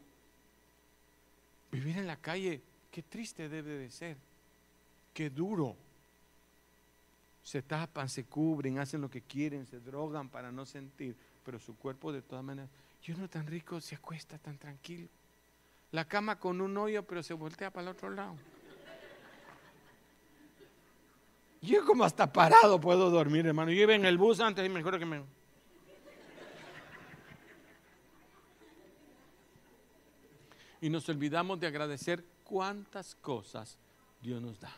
[1.71, 2.61] Vivir en la calle,
[2.91, 4.17] qué triste debe de ser,
[5.13, 5.77] qué duro.
[7.43, 11.77] Se tapan, se cubren, hacen lo que quieren, se drogan para no sentir, pero su
[11.77, 12.69] cuerpo de todas maneras,
[13.05, 15.07] y uno tan rico se acuesta tan tranquilo.
[15.91, 18.35] La cama con un hoyo, pero se voltea para el otro lado.
[21.61, 23.71] Yo como hasta parado puedo dormir, hermano.
[23.71, 25.36] Yo iba en el bus antes y me acuerdo que me...
[30.81, 33.77] Y nos olvidamos de agradecer cuántas cosas
[34.21, 34.75] Dios nos da.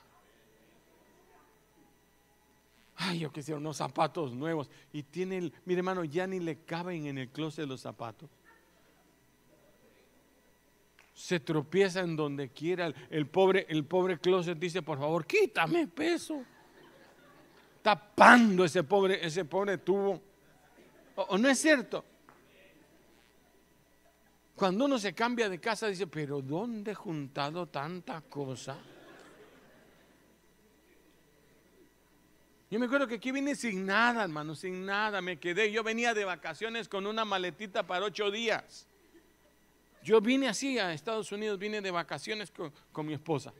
[2.96, 4.70] Ay, yo quisiera unos zapatos nuevos.
[4.92, 8.30] Y tiene, el, mire hermano, ya ni le caben en el closet los zapatos
[11.20, 12.94] se tropieza en donde quiera.
[13.10, 16.46] El pobre, el pobre closet dice, por favor, quítame peso.
[17.82, 20.22] Tapando ese pobre, ese pobre tubo.
[21.16, 22.06] ¿O, no es cierto?
[24.60, 28.78] Cuando uno se cambia de casa dice, pero ¿dónde he juntado tanta cosa?
[32.70, 35.72] Yo me acuerdo que aquí vine sin nada, hermano, sin nada, me quedé.
[35.72, 38.86] Yo venía de vacaciones con una maletita para ocho días.
[40.04, 42.52] Yo vine así a Estados Unidos, vine de vacaciones
[42.92, 43.54] con, mi esposa.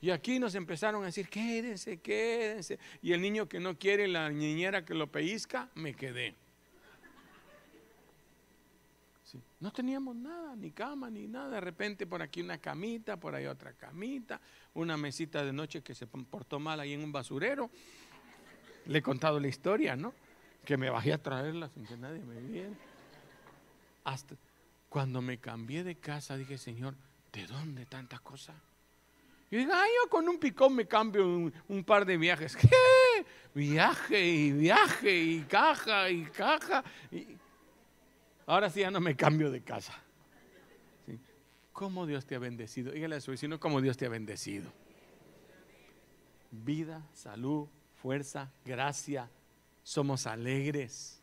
[0.00, 2.78] Y aquí nos empezaron a decir, quédense, quédense.
[3.02, 6.36] Y el niño que no quiere, la niñera que lo pellizca, me quedé.
[9.60, 11.50] No teníamos nada, ni cama, ni nada.
[11.50, 14.40] De repente por aquí una camita, por ahí otra camita,
[14.74, 17.70] una mesita de noche que se portó mal ahí en un basurero.
[18.86, 20.12] Le he contado la historia, ¿no?
[20.64, 22.74] Que me bajé a traerla sin que nadie me viera.
[24.04, 24.36] Hasta,
[24.88, 26.94] cuando me cambié de casa, dije, Señor,
[27.32, 28.54] ¿de dónde tanta cosa?
[29.50, 32.56] Y dije, ay, yo con un picón me cambio un, par de viajes.
[32.60, 32.68] ¿Qué?
[33.54, 36.84] Viaje y viaje y caja y caja.
[38.46, 39.94] Ahora sí ya no me cambio de casa.
[41.72, 42.92] ¿Cómo Dios te ha bendecido?
[42.92, 44.72] Dígale a su vecino cómo Dios te ha bendecido.
[46.50, 47.68] Vida, salud,
[48.00, 49.28] fuerza, gracia.
[49.82, 51.20] Somos alegres.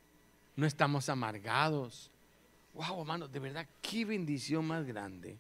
[0.55, 2.12] No estamos amargados
[2.73, 5.38] wow, hermano, de verdad, qué bendición más grande.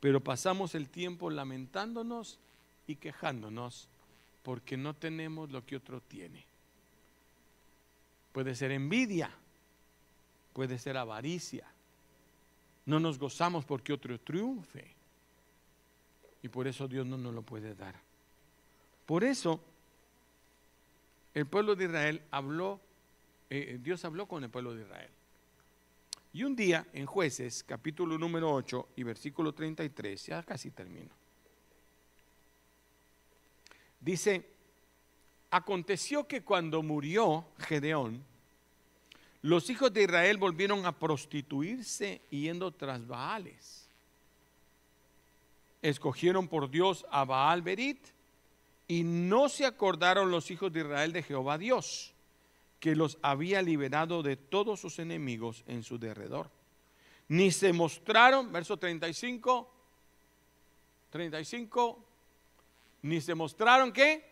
[0.00, 2.38] Pero pasamos el tiempo lamentándonos
[2.86, 3.88] y quejándonos
[4.42, 6.44] porque no tenemos lo que otro tiene.
[8.32, 9.30] Puede ser envidia,
[10.52, 11.66] puede ser avaricia.
[12.86, 14.94] No nos gozamos porque otro triunfe.
[16.42, 17.94] Y por eso Dios no nos lo puede dar.
[19.06, 19.60] Por eso
[21.34, 22.80] el pueblo de Israel habló,
[23.50, 25.10] eh, Dios habló con el pueblo de Israel.
[26.32, 31.10] Y un día en jueces, capítulo número 8 y versículo 33, ya casi termino.
[34.00, 34.48] Dice,
[35.50, 38.24] aconteció que cuando murió Gedeón,
[39.42, 43.88] los hijos de Israel volvieron a prostituirse yendo tras Baales.
[45.82, 48.06] Escogieron por Dios a Baal Berit
[48.86, 52.12] y no se acordaron los hijos de Israel de Jehová Dios
[52.80, 56.50] que los había liberado de todos sus enemigos en su derredor.
[57.28, 59.70] Ni se mostraron, verso 35,
[61.10, 62.04] 35,
[63.02, 64.28] ni se mostraron qué?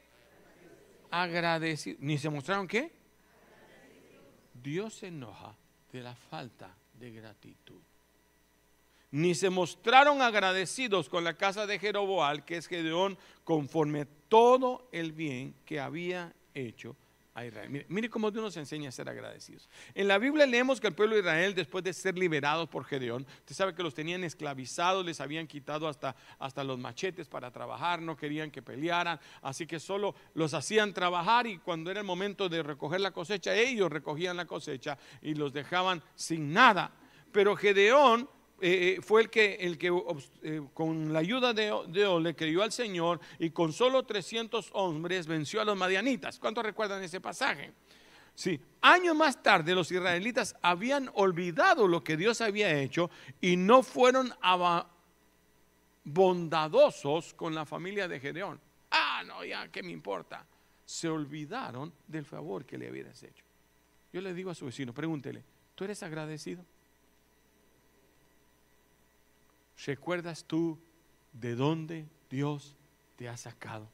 [1.11, 2.01] Agradecidos.
[2.01, 2.98] Ni se mostraron qué?
[4.63, 5.55] Dios se enoja
[5.93, 7.81] de la falta de gratitud.
[9.11, 15.13] Ni se mostraron agradecidos con la casa de Jeroboal, que es Gedeón, conforme todo el
[15.13, 16.95] bien que había hecho
[17.89, 19.69] Mire, cómo Dios nos enseña a ser agradecidos.
[19.95, 23.27] En la Biblia leemos que el pueblo de Israel, después de ser liberados por Gedeón,
[23.41, 28.01] usted sabe que los tenían esclavizados, les habían quitado hasta, hasta los machetes para trabajar,
[28.01, 32.49] no querían que pelearan, así que solo los hacían trabajar y cuando era el momento
[32.49, 36.93] de recoger la cosecha, ellos recogían la cosecha y los dejaban sin nada.
[37.33, 38.29] Pero Gedeón
[38.61, 39.93] eh, eh, fue el que, el que
[40.43, 45.29] eh, con la ayuda de, Dios le creyó al Señor y con solo 300 hombres
[45.29, 46.41] venció a los madianitas.
[46.41, 47.73] ¿Cuántos recuerdan ese pasaje?
[48.35, 53.83] Sí, años más tarde los israelitas habían olvidado lo que Dios había hecho y no
[53.83, 54.33] fueron
[56.05, 58.61] bondadosos con la familia de Gedeón.
[58.91, 60.47] Ah, no, ya, ¿qué me importa?
[60.85, 63.45] Se olvidaron del favor que le habías hecho.
[64.13, 65.45] Yo le digo a su vecino, pregúntele,
[65.75, 66.65] ¿tú eres agradecido?
[69.87, 70.79] ¿Recuerdas tú
[71.33, 72.75] de dónde Dios
[73.17, 73.89] te ha sacado?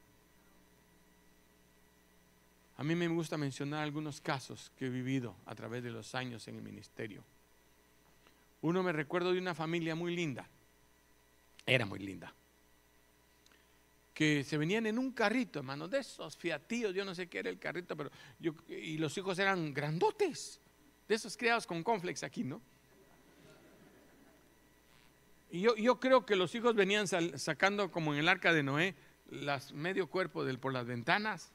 [2.77, 6.49] A mí me gusta mencionar algunos casos que he vivido a través de los años
[6.49, 7.23] en el ministerio.
[8.62, 10.49] Uno me recuerdo de una familia muy linda,
[11.66, 12.35] era muy linda,
[14.12, 17.51] que se venían en un carrito, hermano, de esos fiatíos, yo no sé qué era
[17.51, 18.11] el carrito, pero
[18.68, 20.61] y los hijos eran grandotes,
[21.07, 22.61] de esos criados con conflex aquí, ¿no?
[25.54, 28.96] Y yo, creo que los hijos venían sacando como en el arca de Noé
[29.30, 31.52] las medio cuerpo del, por las ventanas,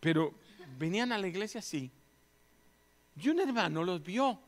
[0.00, 0.32] pero
[0.78, 1.90] venían a la iglesia así.
[3.16, 4.40] Y un hermano los vio,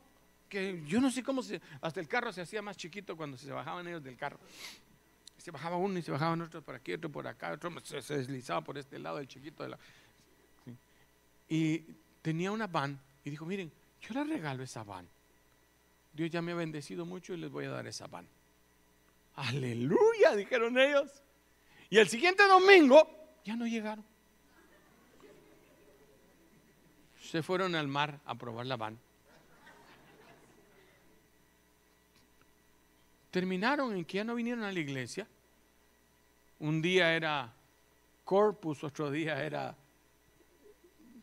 [0.49, 3.51] que yo no sé cómo se, hasta el carro se hacía más chiquito cuando se
[3.51, 4.39] bajaban ellos del carro.
[5.37, 8.61] Se bajaba uno y se bajaban otros por aquí, otro por acá, otro se, deslizaba
[8.61, 9.79] por este lado, el chiquito de la...
[11.47, 11.85] Y
[12.23, 15.07] tenía una van y dijo, miren, yo le regalo esa van
[16.13, 18.27] Dios ya me ha bendecido mucho y les voy a dar esa pan.
[19.35, 21.23] Aleluya, dijeron ellos.
[21.89, 24.05] Y el siguiente domingo ya no llegaron.
[27.19, 28.99] Se fueron al mar a probar la van.
[33.31, 35.27] Terminaron en que ya no vinieron a la iglesia.
[36.59, 37.51] Un día era
[38.23, 39.75] corpus, otro día era,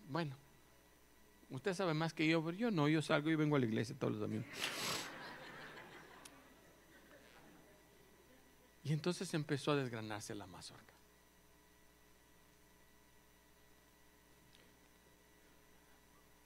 [0.08, 0.36] bueno,
[1.50, 3.96] Usted sabe más que yo, pero yo no, yo salgo y vengo a la iglesia
[3.98, 4.46] todos los domingos.
[8.84, 10.94] Y entonces empezó a desgranarse la mazorca.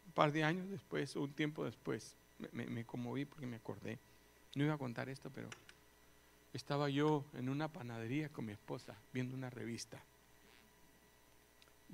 [0.07, 2.17] Un par de años después, un tiempo después,
[2.53, 3.99] me, me, conmoví porque me acordé.
[4.55, 5.49] No iba a contar esto, pero
[6.53, 10.03] estaba yo en una panadería con mi esposa viendo una revista.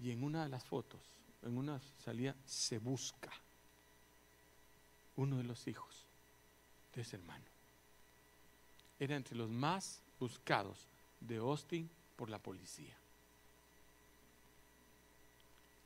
[0.00, 3.30] Y en una de las fotos en una salida se busca
[5.16, 6.06] uno de los hijos
[6.94, 7.44] de ese hermano.
[8.98, 10.86] Era entre los más buscados
[11.20, 12.96] de Austin por la policía.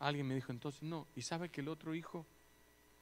[0.00, 2.26] Alguien me dijo entonces, no, y sabe que el otro hijo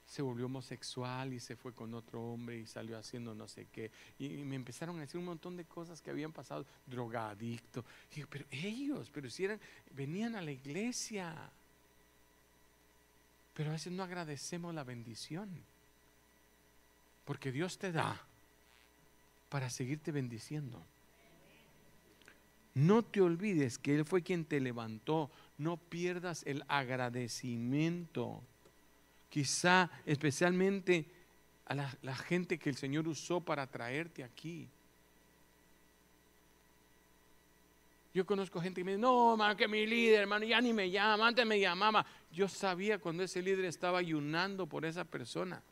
[0.06, 3.90] se volvió homosexual y se fue con otro hombre y salió haciendo no sé qué.
[4.18, 7.84] Y, me empezaron a decir un montón de cosas que habían pasado, drogadicto.
[8.14, 9.60] Y pero ellos, pero si eran,
[9.90, 11.50] venían a la iglesia.
[13.54, 15.50] Pero a veces no agradecemos la bendición.
[17.24, 18.20] Porque Dios te da
[19.48, 20.84] para seguirte bendiciendo.
[22.74, 25.30] No te olvides que Él fue quien te levantó.
[25.58, 28.42] No pierdas el agradecimiento.
[29.28, 31.06] Quizá especialmente
[31.66, 34.68] a la, la gente que el Señor usó para traerte aquí.
[38.14, 40.90] Yo conozco gente que me dice, no, hermano, que mi líder, hermano, ya ni me
[40.90, 42.04] llama, antes me llamaba.
[42.30, 45.62] Yo sabía cuando ese líder estaba ayunando por esa persona.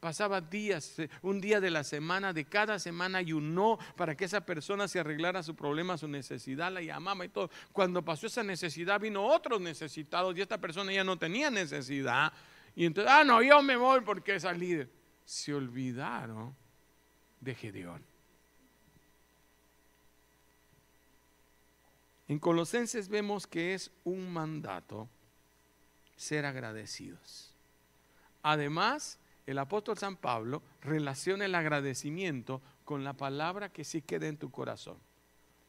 [0.00, 4.44] Pasaba días, eh, un día de la semana, de cada semana ayunó para que esa
[4.44, 7.50] persona se arreglara su problema, su necesidad, la llamaba y todo.
[7.72, 12.32] Cuando pasó esa necesidad, vino otros necesitados y esta persona ya no tenía necesidad.
[12.74, 14.90] Y entonces, ah, no, yo me voy porque esa líder.
[15.24, 16.54] Se olvidaron
[17.40, 18.15] de Gedeón.
[22.28, 25.08] En Colosenses vemos que es un mandato
[26.16, 27.52] ser agradecidos.
[28.42, 34.38] Además, el apóstol San Pablo relaciona el agradecimiento con la palabra que sí queda en
[34.38, 34.96] tu corazón.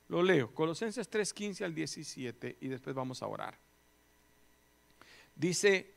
[0.10, 3.58] Lo leo, Colosenses 3:15 al 17 y después vamos a orar.
[5.36, 5.94] Dice,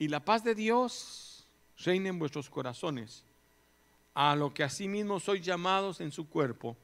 [0.00, 3.24] Y la paz de Dios reina en vuestros corazones,
[4.14, 6.76] a lo que asimismo sois llamados en su cuerpo.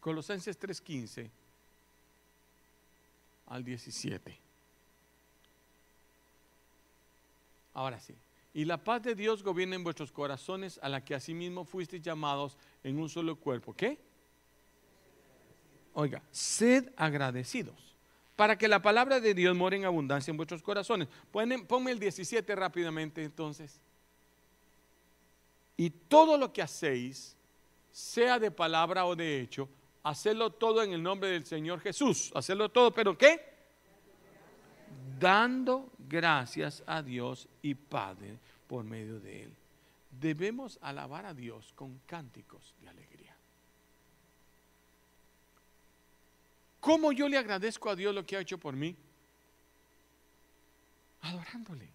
[0.00, 1.30] Colosenses 3:15
[3.46, 4.38] al 17.
[7.74, 8.14] Ahora sí.
[8.52, 12.56] Y la paz de Dios gobierna en vuestros corazones, a la que asimismo fuisteis llamados
[12.82, 13.72] en un solo cuerpo.
[13.74, 13.98] ¿Qué?
[15.94, 17.90] Oiga, sed agradecidos
[18.40, 21.08] para que la palabra de Dios more en abundancia en vuestros corazones.
[21.30, 23.78] ponme el 17 rápidamente entonces.
[25.76, 27.36] Y todo lo que hacéis,
[27.92, 29.68] sea de palabra o de hecho,
[30.02, 32.30] hacedlo todo en el nombre del Señor Jesús.
[32.34, 33.50] Hacerlo todo, pero ¿qué?
[35.18, 39.54] Dando gracias a Dios y Padre por medio de Él.
[40.10, 43.36] Debemos alabar a Dios con cánticos de alegría.
[46.80, 48.96] ¿Cómo yo le agradezco a Dios lo que ha hecho por mí?
[51.22, 51.88] Adorándole,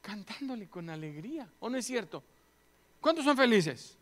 [0.00, 1.46] cantándole con alegría.
[1.60, 2.24] ¿O no es cierto?
[3.00, 3.98] ¿Cuántos son felices?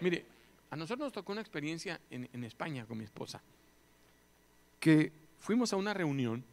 [0.00, 0.24] Mire,
[0.70, 3.42] a nosotros nos tocó una experiencia en, España con mi esposa,
[4.80, 6.44] que fuimos a una reunión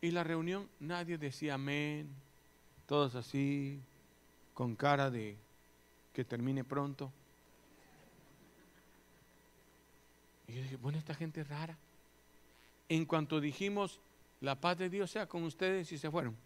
[0.00, 2.08] y la reunión nadie decía amén,
[2.86, 3.80] todos así,
[4.54, 5.36] con cara de
[6.12, 7.12] que termine pronto.
[10.46, 11.78] Y yo dije, bueno, esta gente es rara.
[12.88, 14.00] En cuanto dijimos,
[14.40, 16.36] la paz de Dios sea con ustedes y se fueron,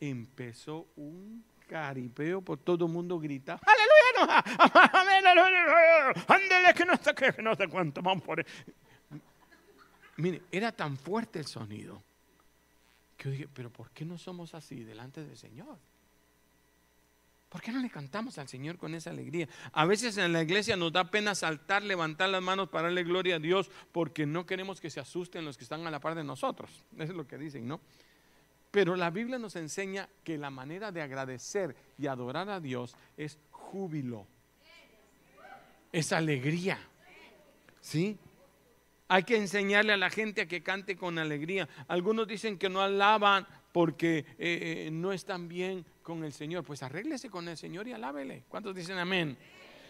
[0.00, 3.95] empezó un caripeo por todo el mundo grita, aleluya,
[6.74, 8.02] que no que no sé cuánto,
[10.18, 12.02] Mire, era tan fuerte el sonido
[13.16, 15.78] que yo dije, pero ¿por qué no somos así delante del Señor?
[17.48, 19.48] ¿Por qué no le cantamos al Señor con esa alegría?
[19.72, 23.36] A veces en la iglesia nos da pena saltar, levantar las manos para darle gloria
[23.36, 26.24] a Dios porque no queremos que se asusten los que están a la par de
[26.24, 26.84] nosotros.
[26.94, 27.80] Eso es lo que dicen, ¿no?
[28.70, 33.38] Pero la Biblia nos enseña que la manera de agradecer y adorar a Dios es
[33.66, 34.26] júbilo,
[35.92, 36.78] es alegría.
[37.80, 38.18] ¿Sí?
[39.08, 41.68] Hay que enseñarle a la gente a que cante con alegría.
[41.88, 46.64] Algunos dicen que no alaban porque eh, eh, no están bien con el Señor.
[46.64, 48.44] Pues arréglese con el Señor y alábele.
[48.48, 49.36] ¿Cuántos dicen amén?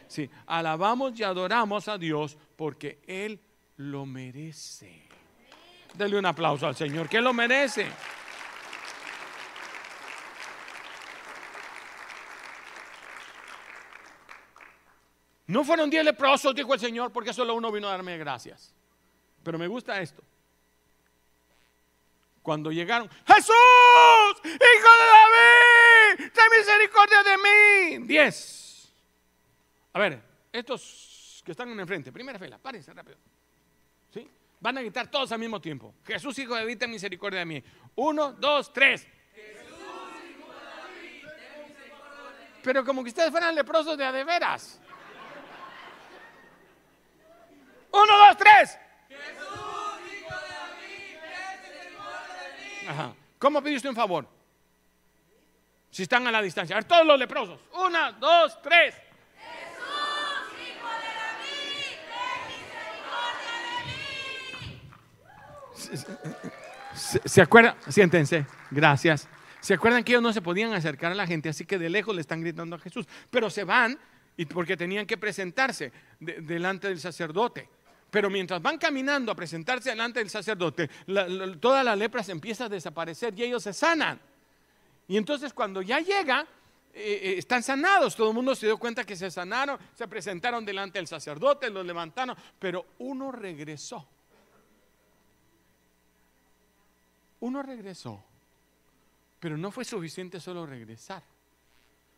[0.08, 3.40] Sí, alabamos y adoramos a Dios porque Él
[3.76, 5.02] lo merece.
[5.94, 7.86] Dele un aplauso al Señor, que lo merece.
[15.46, 18.74] No fueron diez leprosos, dijo el Señor, porque solo uno vino a darme gracias.
[19.42, 20.22] Pero me gusta esto.
[22.42, 23.54] Cuando llegaron, Jesús,
[24.44, 25.06] hijo de
[26.18, 28.06] David, ten misericordia de mí.
[28.06, 28.92] Diez.
[29.92, 30.20] A ver,
[30.52, 33.18] estos que están en enfrente, primera fila, párense rápido.
[34.12, 34.28] ¿Sí?
[34.60, 35.94] Van a gritar todos al mismo tiempo.
[36.04, 37.64] Jesús, hijo de David, ten misericordia de mí.
[37.96, 39.06] Uno, dos, tres.
[42.62, 44.80] Pero como que ustedes fueran leprosos de a de veras.
[48.02, 48.78] Uno, dos, tres.
[53.38, 54.28] ¿Cómo pide un favor?
[55.90, 56.76] Si están a la distancia.
[56.76, 57.60] A ver, todos los leprosos.
[57.72, 58.94] Una, dos, tres.
[58.94, 59.86] Jesús,
[60.60, 63.84] hijo de David, ten misericordia de
[64.66, 64.80] mí.
[66.94, 67.76] ¿Se, ¿Se acuerdan?
[67.88, 68.46] Siéntense.
[68.70, 69.28] Gracias.
[69.60, 71.48] ¿Se acuerdan que ellos no se podían acercar a la gente?
[71.48, 73.06] Así que de lejos le están gritando a Jesús.
[73.30, 73.98] Pero se van
[74.36, 77.68] y porque tenían que presentarse delante del sacerdote.
[78.10, 80.88] Pero mientras van caminando a presentarse delante del sacerdote,
[81.60, 84.20] toda la lepra se empieza a desaparecer y ellos se sanan.
[85.08, 86.46] Y entonces cuando ya llega,
[86.98, 88.16] eh, eh, están sanados.
[88.16, 91.84] Todo el mundo se dio cuenta que se sanaron, se presentaron delante del sacerdote, los
[91.84, 94.08] levantaron, pero uno regresó.
[97.40, 98.24] Uno regresó,
[99.38, 101.22] pero no fue suficiente solo regresar.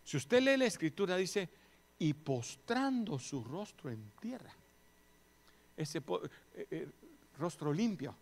[0.04, 1.48] Si usted lee la escritura, dice,
[1.98, 4.54] y postrando su rostro en tierra
[5.78, 6.88] ese eh, eh,
[7.38, 8.14] rostro limpio.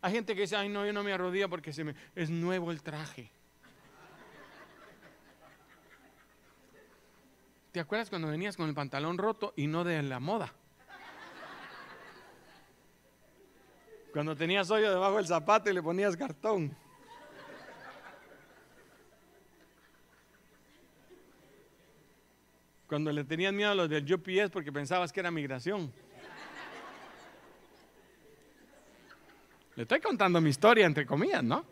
[0.00, 2.72] Hay gente que dice, ay no, yo no me arrodillo porque se me, es nuevo
[2.72, 3.30] el traje.
[7.70, 10.52] ¿Te acuerdas cuando venías con el pantalón roto y no de la moda?
[14.12, 16.76] Cuando tenías hoyo debajo del zapato y le ponías cartón.
[22.86, 25.90] Cuando le tenías miedo a los del UPS porque pensabas que era migración.
[29.74, 31.64] Le estoy contando mi historia, entre comillas, ¿no?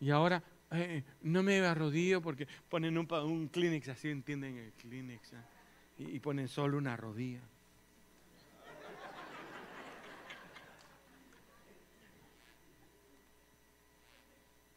[0.00, 0.42] Y ahora
[1.22, 4.56] no me arrodillo porque ponen un, un Kleenex así, ¿entienden?
[4.56, 5.32] El Kleenex.
[5.32, 5.36] ¿eh?
[5.98, 7.40] y ponen solo una rodilla.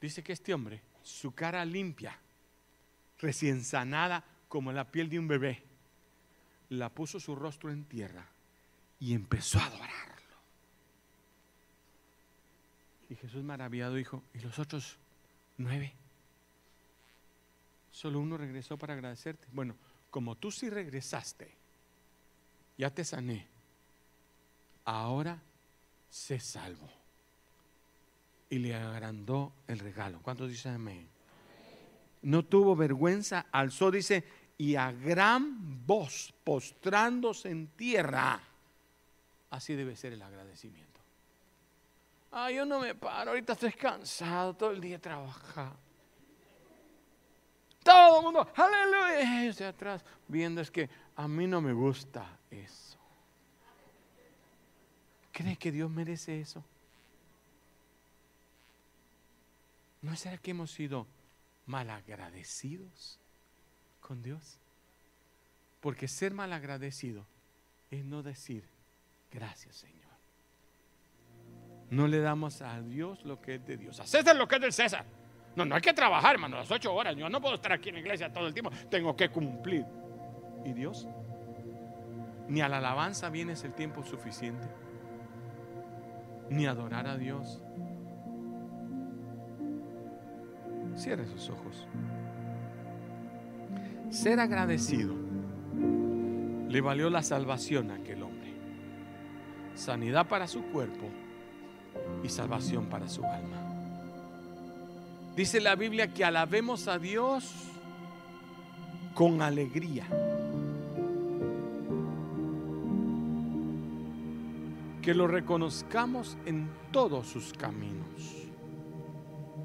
[0.01, 2.20] Dice que este hombre, su cara limpia,
[3.20, 5.64] recién sanada como la piel de un bebé,
[6.70, 8.33] la puso su rostro en tierra
[9.04, 10.38] y empezó a adorarlo.
[13.10, 14.97] Y Jesús maravillado dijo, ¿y los otros
[15.58, 15.93] nueve?
[17.91, 19.45] Solo uno regresó para agradecerte.
[19.51, 19.76] Bueno,
[20.10, 21.54] como tú sí regresaste,
[22.78, 23.45] ya te sané,
[24.86, 25.38] ahora
[26.10, 26.89] se salvo.
[28.49, 30.22] Y le agrandó el regalo.
[30.22, 31.10] ¿Cuántos dicen amén?
[32.22, 34.24] No tuvo vergüenza, alzó, dice,
[34.58, 38.41] y a gran voz, postrándose en tierra.
[39.54, 40.99] Así debe ser el agradecimiento.
[42.32, 45.74] Ah, yo no me paro, ahorita estoy cansado, todo el día trabajar.
[47.84, 52.97] Todo el mundo, aleluya, y atrás, viendo es que a mí no me gusta eso.
[55.32, 56.64] ¿Cree que Dios merece eso?
[60.01, 61.06] ¿No será que hemos sido
[61.68, 63.20] malagradecidos
[64.01, 64.58] con Dios?
[65.80, 67.24] Porque ser malagradecido
[67.91, 68.72] es no decir
[69.34, 70.04] gracias, Señor.
[71.90, 74.00] No le damos a Dios lo que es de Dios.
[74.00, 75.06] A César lo que es del César.
[75.56, 77.16] No, no hay que trabajar, hermano, las ocho horas.
[77.16, 78.72] Yo no puedo estar aquí en la iglesia todo el tiempo.
[78.90, 79.86] Tengo que cumplir.
[80.66, 81.08] ¿Y Dios?
[82.48, 84.68] Ni a la alabanza viene el tiempo suficiente.
[86.50, 87.62] Ni adorar a Dios.
[90.96, 91.88] Cierre sus ojos.
[94.10, 95.16] Ser agradecido
[96.68, 98.22] le valió la salvación a aquel.
[99.76, 101.09] Sanidad para su cuerpo
[102.24, 103.57] y salvación para su alma.
[105.36, 107.51] Dice la Biblia que alabemos a Dios
[109.13, 110.05] con alegría.
[115.01, 118.47] Que lo reconozcamos en todos sus caminos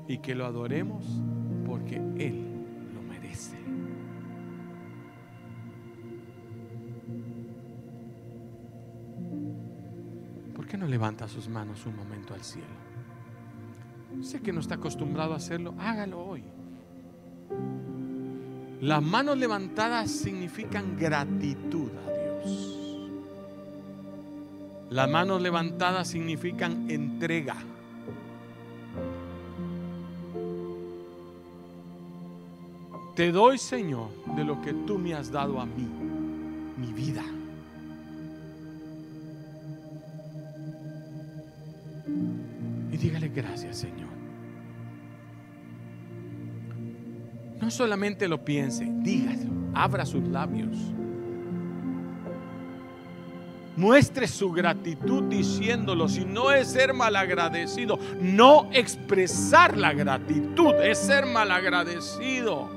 [0.08, 1.04] y que lo adoremos
[1.66, 2.47] porque Él
[10.78, 12.66] no levanta sus manos un momento al cielo?
[14.22, 16.44] Sé que no está acostumbrado a hacerlo, hágalo hoy.
[18.80, 22.98] Las manos levantadas significan gratitud a Dios.
[24.90, 27.56] Las manos levantadas significan entrega.
[33.14, 35.88] Te doy, Señor, de lo que tú me has dado a mí,
[36.76, 37.24] mi vida.
[43.34, 44.08] Gracias, Señor.
[47.60, 50.76] No solamente lo piense, dígalo, abra sus labios.
[53.76, 56.08] Muestre su gratitud diciéndolo.
[56.08, 62.68] Si no es ser malagradecido, no expresar la gratitud es ser malagradecido.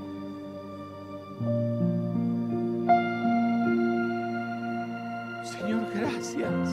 [5.44, 6.70] Señor, gracias.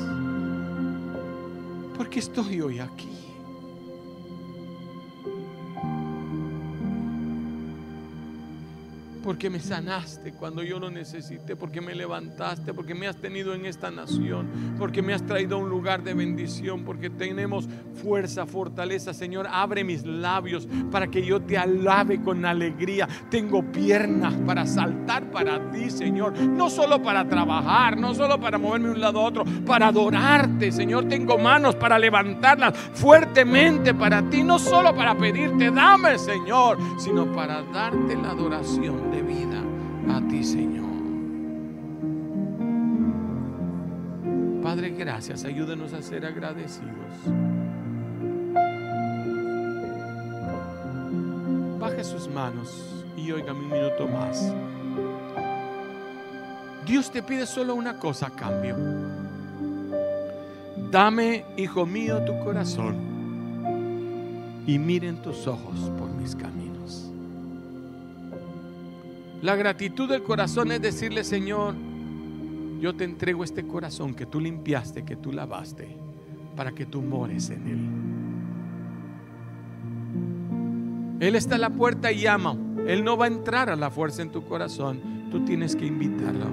[1.97, 3.18] Porque estoy hoy aquí.
[9.23, 13.67] Porque me sanaste cuando yo lo necesité, porque me levantaste, porque me has tenido en
[13.67, 17.69] esta nación, porque me has traído a un lugar de bendición, porque tenemos
[18.03, 19.13] fuerza, fortaleza.
[19.13, 23.09] Señor, abre mis labios para que yo te alabe con alegría.
[23.31, 26.39] Tengo piernas para saltar para ti, Señor.
[26.39, 30.73] No solo para trabajar, no solo para moverme de un lado a otro, para adorarte,
[30.73, 31.09] Señor.
[31.09, 37.63] Tengo manos para levantarlas fuertemente para ti, no solo para pedirte, dame, Señor, sino para
[37.63, 39.63] darte la adoración de vida
[40.09, 40.89] a ti, Señor.
[44.63, 45.45] Padre, gracias.
[45.45, 46.93] Ayúdanos a ser agradecidos.
[51.79, 54.53] Baje sus manos y oiga un minuto más.
[56.87, 58.77] Dios te pide solo una cosa a cambio.
[60.91, 62.97] Dame, hijo mío, tu corazón
[64.67, 66.68] y miren tus ojos por mis caminos.
[69.43, 71.75] La gratitud del corazón es decirle, Señor,
[72.81, 75.97] yo te entrego este corazón que tú limpiaste, que tú lavaste,
[76.57, 77.79] para que tú mores en él.
[81.21, 82.57] Él está a la puerta y llama.
[82.87, 85.29] Él no va a entrar a la fuerza en tu corazón.
[85.31, 86.47] Tú tienes que invitarlo.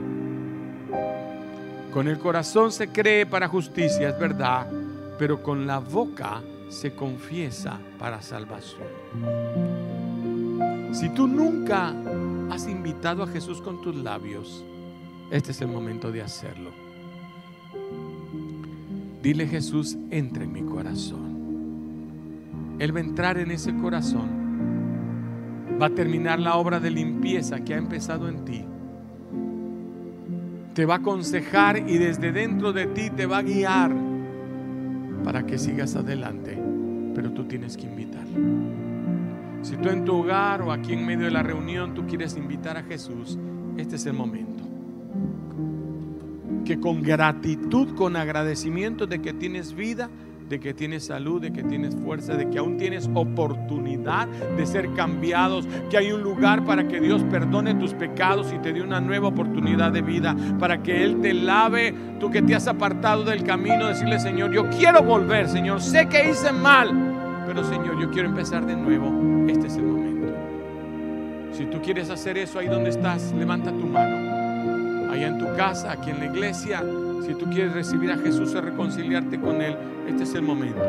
[1.92, 4.68] Con el corazón se cree para justicia, es verdad,
[5.18, 8.84] pero con la boca se confiesa para salvación.
[10.92, 11.94] Si tú nunca
[12.50, 14.64] has invitado a Jesús con tus labios,
[15.32, 16.70] Este es el momento de hacerlo.
[19.24, 21.36] Dile Jesús, entra en mi corazón.
[22.78, 24.30] Él va a entrar en ese corazón.
[25.82, 28.64] Va a terminar la obra de limpieza que ha empezado en ti.
[30.76, 33.96] Te va a aconsejar y desde dentro de ti te va a guiar
[35.24, 36.62] para que sigas adelante.
[37.16, 38.28] Pero tú tienes que invitar.
[39.66, 42.78] Si tú en tu hogar o aquí en medio de la reunión tú quieres invitar
[42.78, 43.40] a Jesús,
[43.78, 44.64] este es el momento.
[46.64, 50.08] Que con gratitud, con agradecimiento de que tienes vida,
[50.48, 54.94] de que tienes salud, de que tienes fuerza, de que aún tienes oportunidad de ser
[54.94, 59.02] cambiados, que hay un lugar para que Dios perdone tus pecados y te dé una
[59.02, 63.44] nueva oportunidad de vida, para que Él te lave, tú que te has apartado del
[63.44, 67.05] camino, decirle Señor, yo quiero volver, Señor, sé que hice mal,
[67.56, 69.50] pero Señor, yo quiero empezar de nuevo.
[69.50, 70.36] Este es el momento.
[71.54, 75.10] Si tú quieres hacer eso ahí donde estás, levanta tu mano.
[75.10, 76.84] Allá en tu casa, aquí en la iglesia,
[77.26, 80.84] si tú quieres recibir a Jesús o reconciliarte con Él, este es el momento.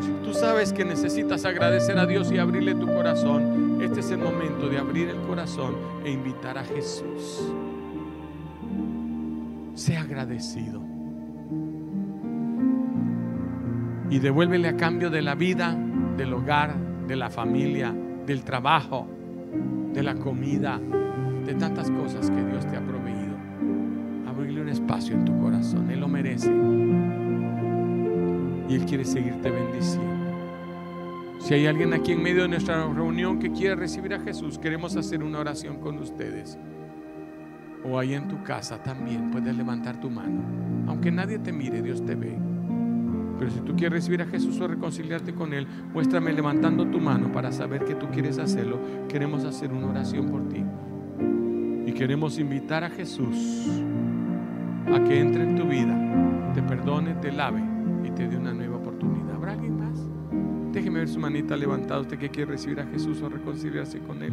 [0.00, 4.18] Si tú sabes que necesitas agradecer a Dios y abrirle tu corazón, este es el
[4.18, 7.52] momento de abrir el corazón e invitar a Jesús.
[9.76, 10.95] Sea agradecido.
[14.10, 15.76] Y devuélvele a cambio de la vida,
[16.16, 16.74] del hogar,
[17.06, 17.94] de la familia,
[18.26, 19.08] del trabajo,
[19.92, 20.80] de la comida,
[21.44, 23.36] de tantas cosas que Dios te ha proveído.
[24.28, 26.52] Abrirle un espacio en tu corazón, Él lo merece.
[28.68, 30.16] Y Él quiere seguirte bendiciendo.
[31.38, 34.96] Si hay alguien aquí en medio de nuestra reunión que quiere recibir a Jesús, queremos
[34.96, 36.58] hacer una oración con ustedes.
[37.84, 40.42] O ahí en tu casa también puedes levantar tu mano.
[40.88, 42.36] Aunque nadie te mire, Dios te ve.
[43.38, 47.30] Pero si tú quieres recibir a Jesús o reconciliarte con Él, muéstrame levantando tu mano
[47.32, 48.78] para saber que tú quieres hacerlo.
[49.08, 50.64] Queremos hacer una oración por ti.
[51.86, 53.68] Y queremos invitar a Jesús
[54.92, 57.62] a que entre en tu vida, te perdone, te lave
[58.04, 59.34] y te dé una nueva oportunidad.
[59.34, 59.98] ¿Habrá alguien más?
[60.72, 64.32] Déjeme ver su manita levantada, usted que quiere recibir a Jesús o reconciliarse con Él.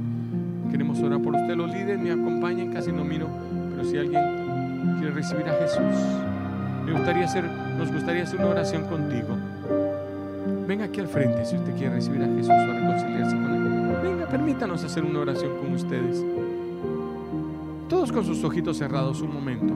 [0.71, 1.55] Queremos orar por usted.
[1.55, 3.27] Los líderes me acompañan, casi no miro,
[3.71, 4.23] pero si alguien
[4.99, 6.32] quiere recibir a Jesús
[6.85, 7.45] me gustaría hacer,
[7.77, 9.37] nos gustaría hacer una oración contigo.
[10.67, 13.97] Venga aquí al frente si usted quiere recibir a Jesús o reconciliarse con Él.
[14.01, 16.23] Venga, permítanos hacer una oración con ustedes.
[17.89, 19.73] Todos con sus ojitos cerrados un momento.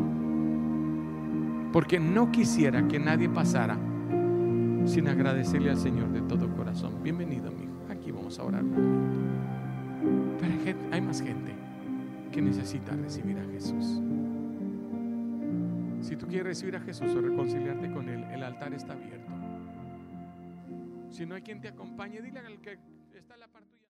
[1.71, 3.77] Porque no quisiera que nadie pasara
[4.85, 6.93] sin agradecerle al Señor de todo corazón.
[7.03, 7.73] Bienvenido, amigo.
[7.89, 10.37] Aquí vamos a orar un momento.
[10.39, 11.53] Pero hay más gente
[12.31, 14.01] que necesita recibir a Jesús.
[16.17, 19.31] Tú quieres recibir a Jesús o reconciliarte con Él, el altar está abierto.
[21.11, 22.77] Si no hay quien te acompañe, dile al que
[23.13, 23.76] está a la parte.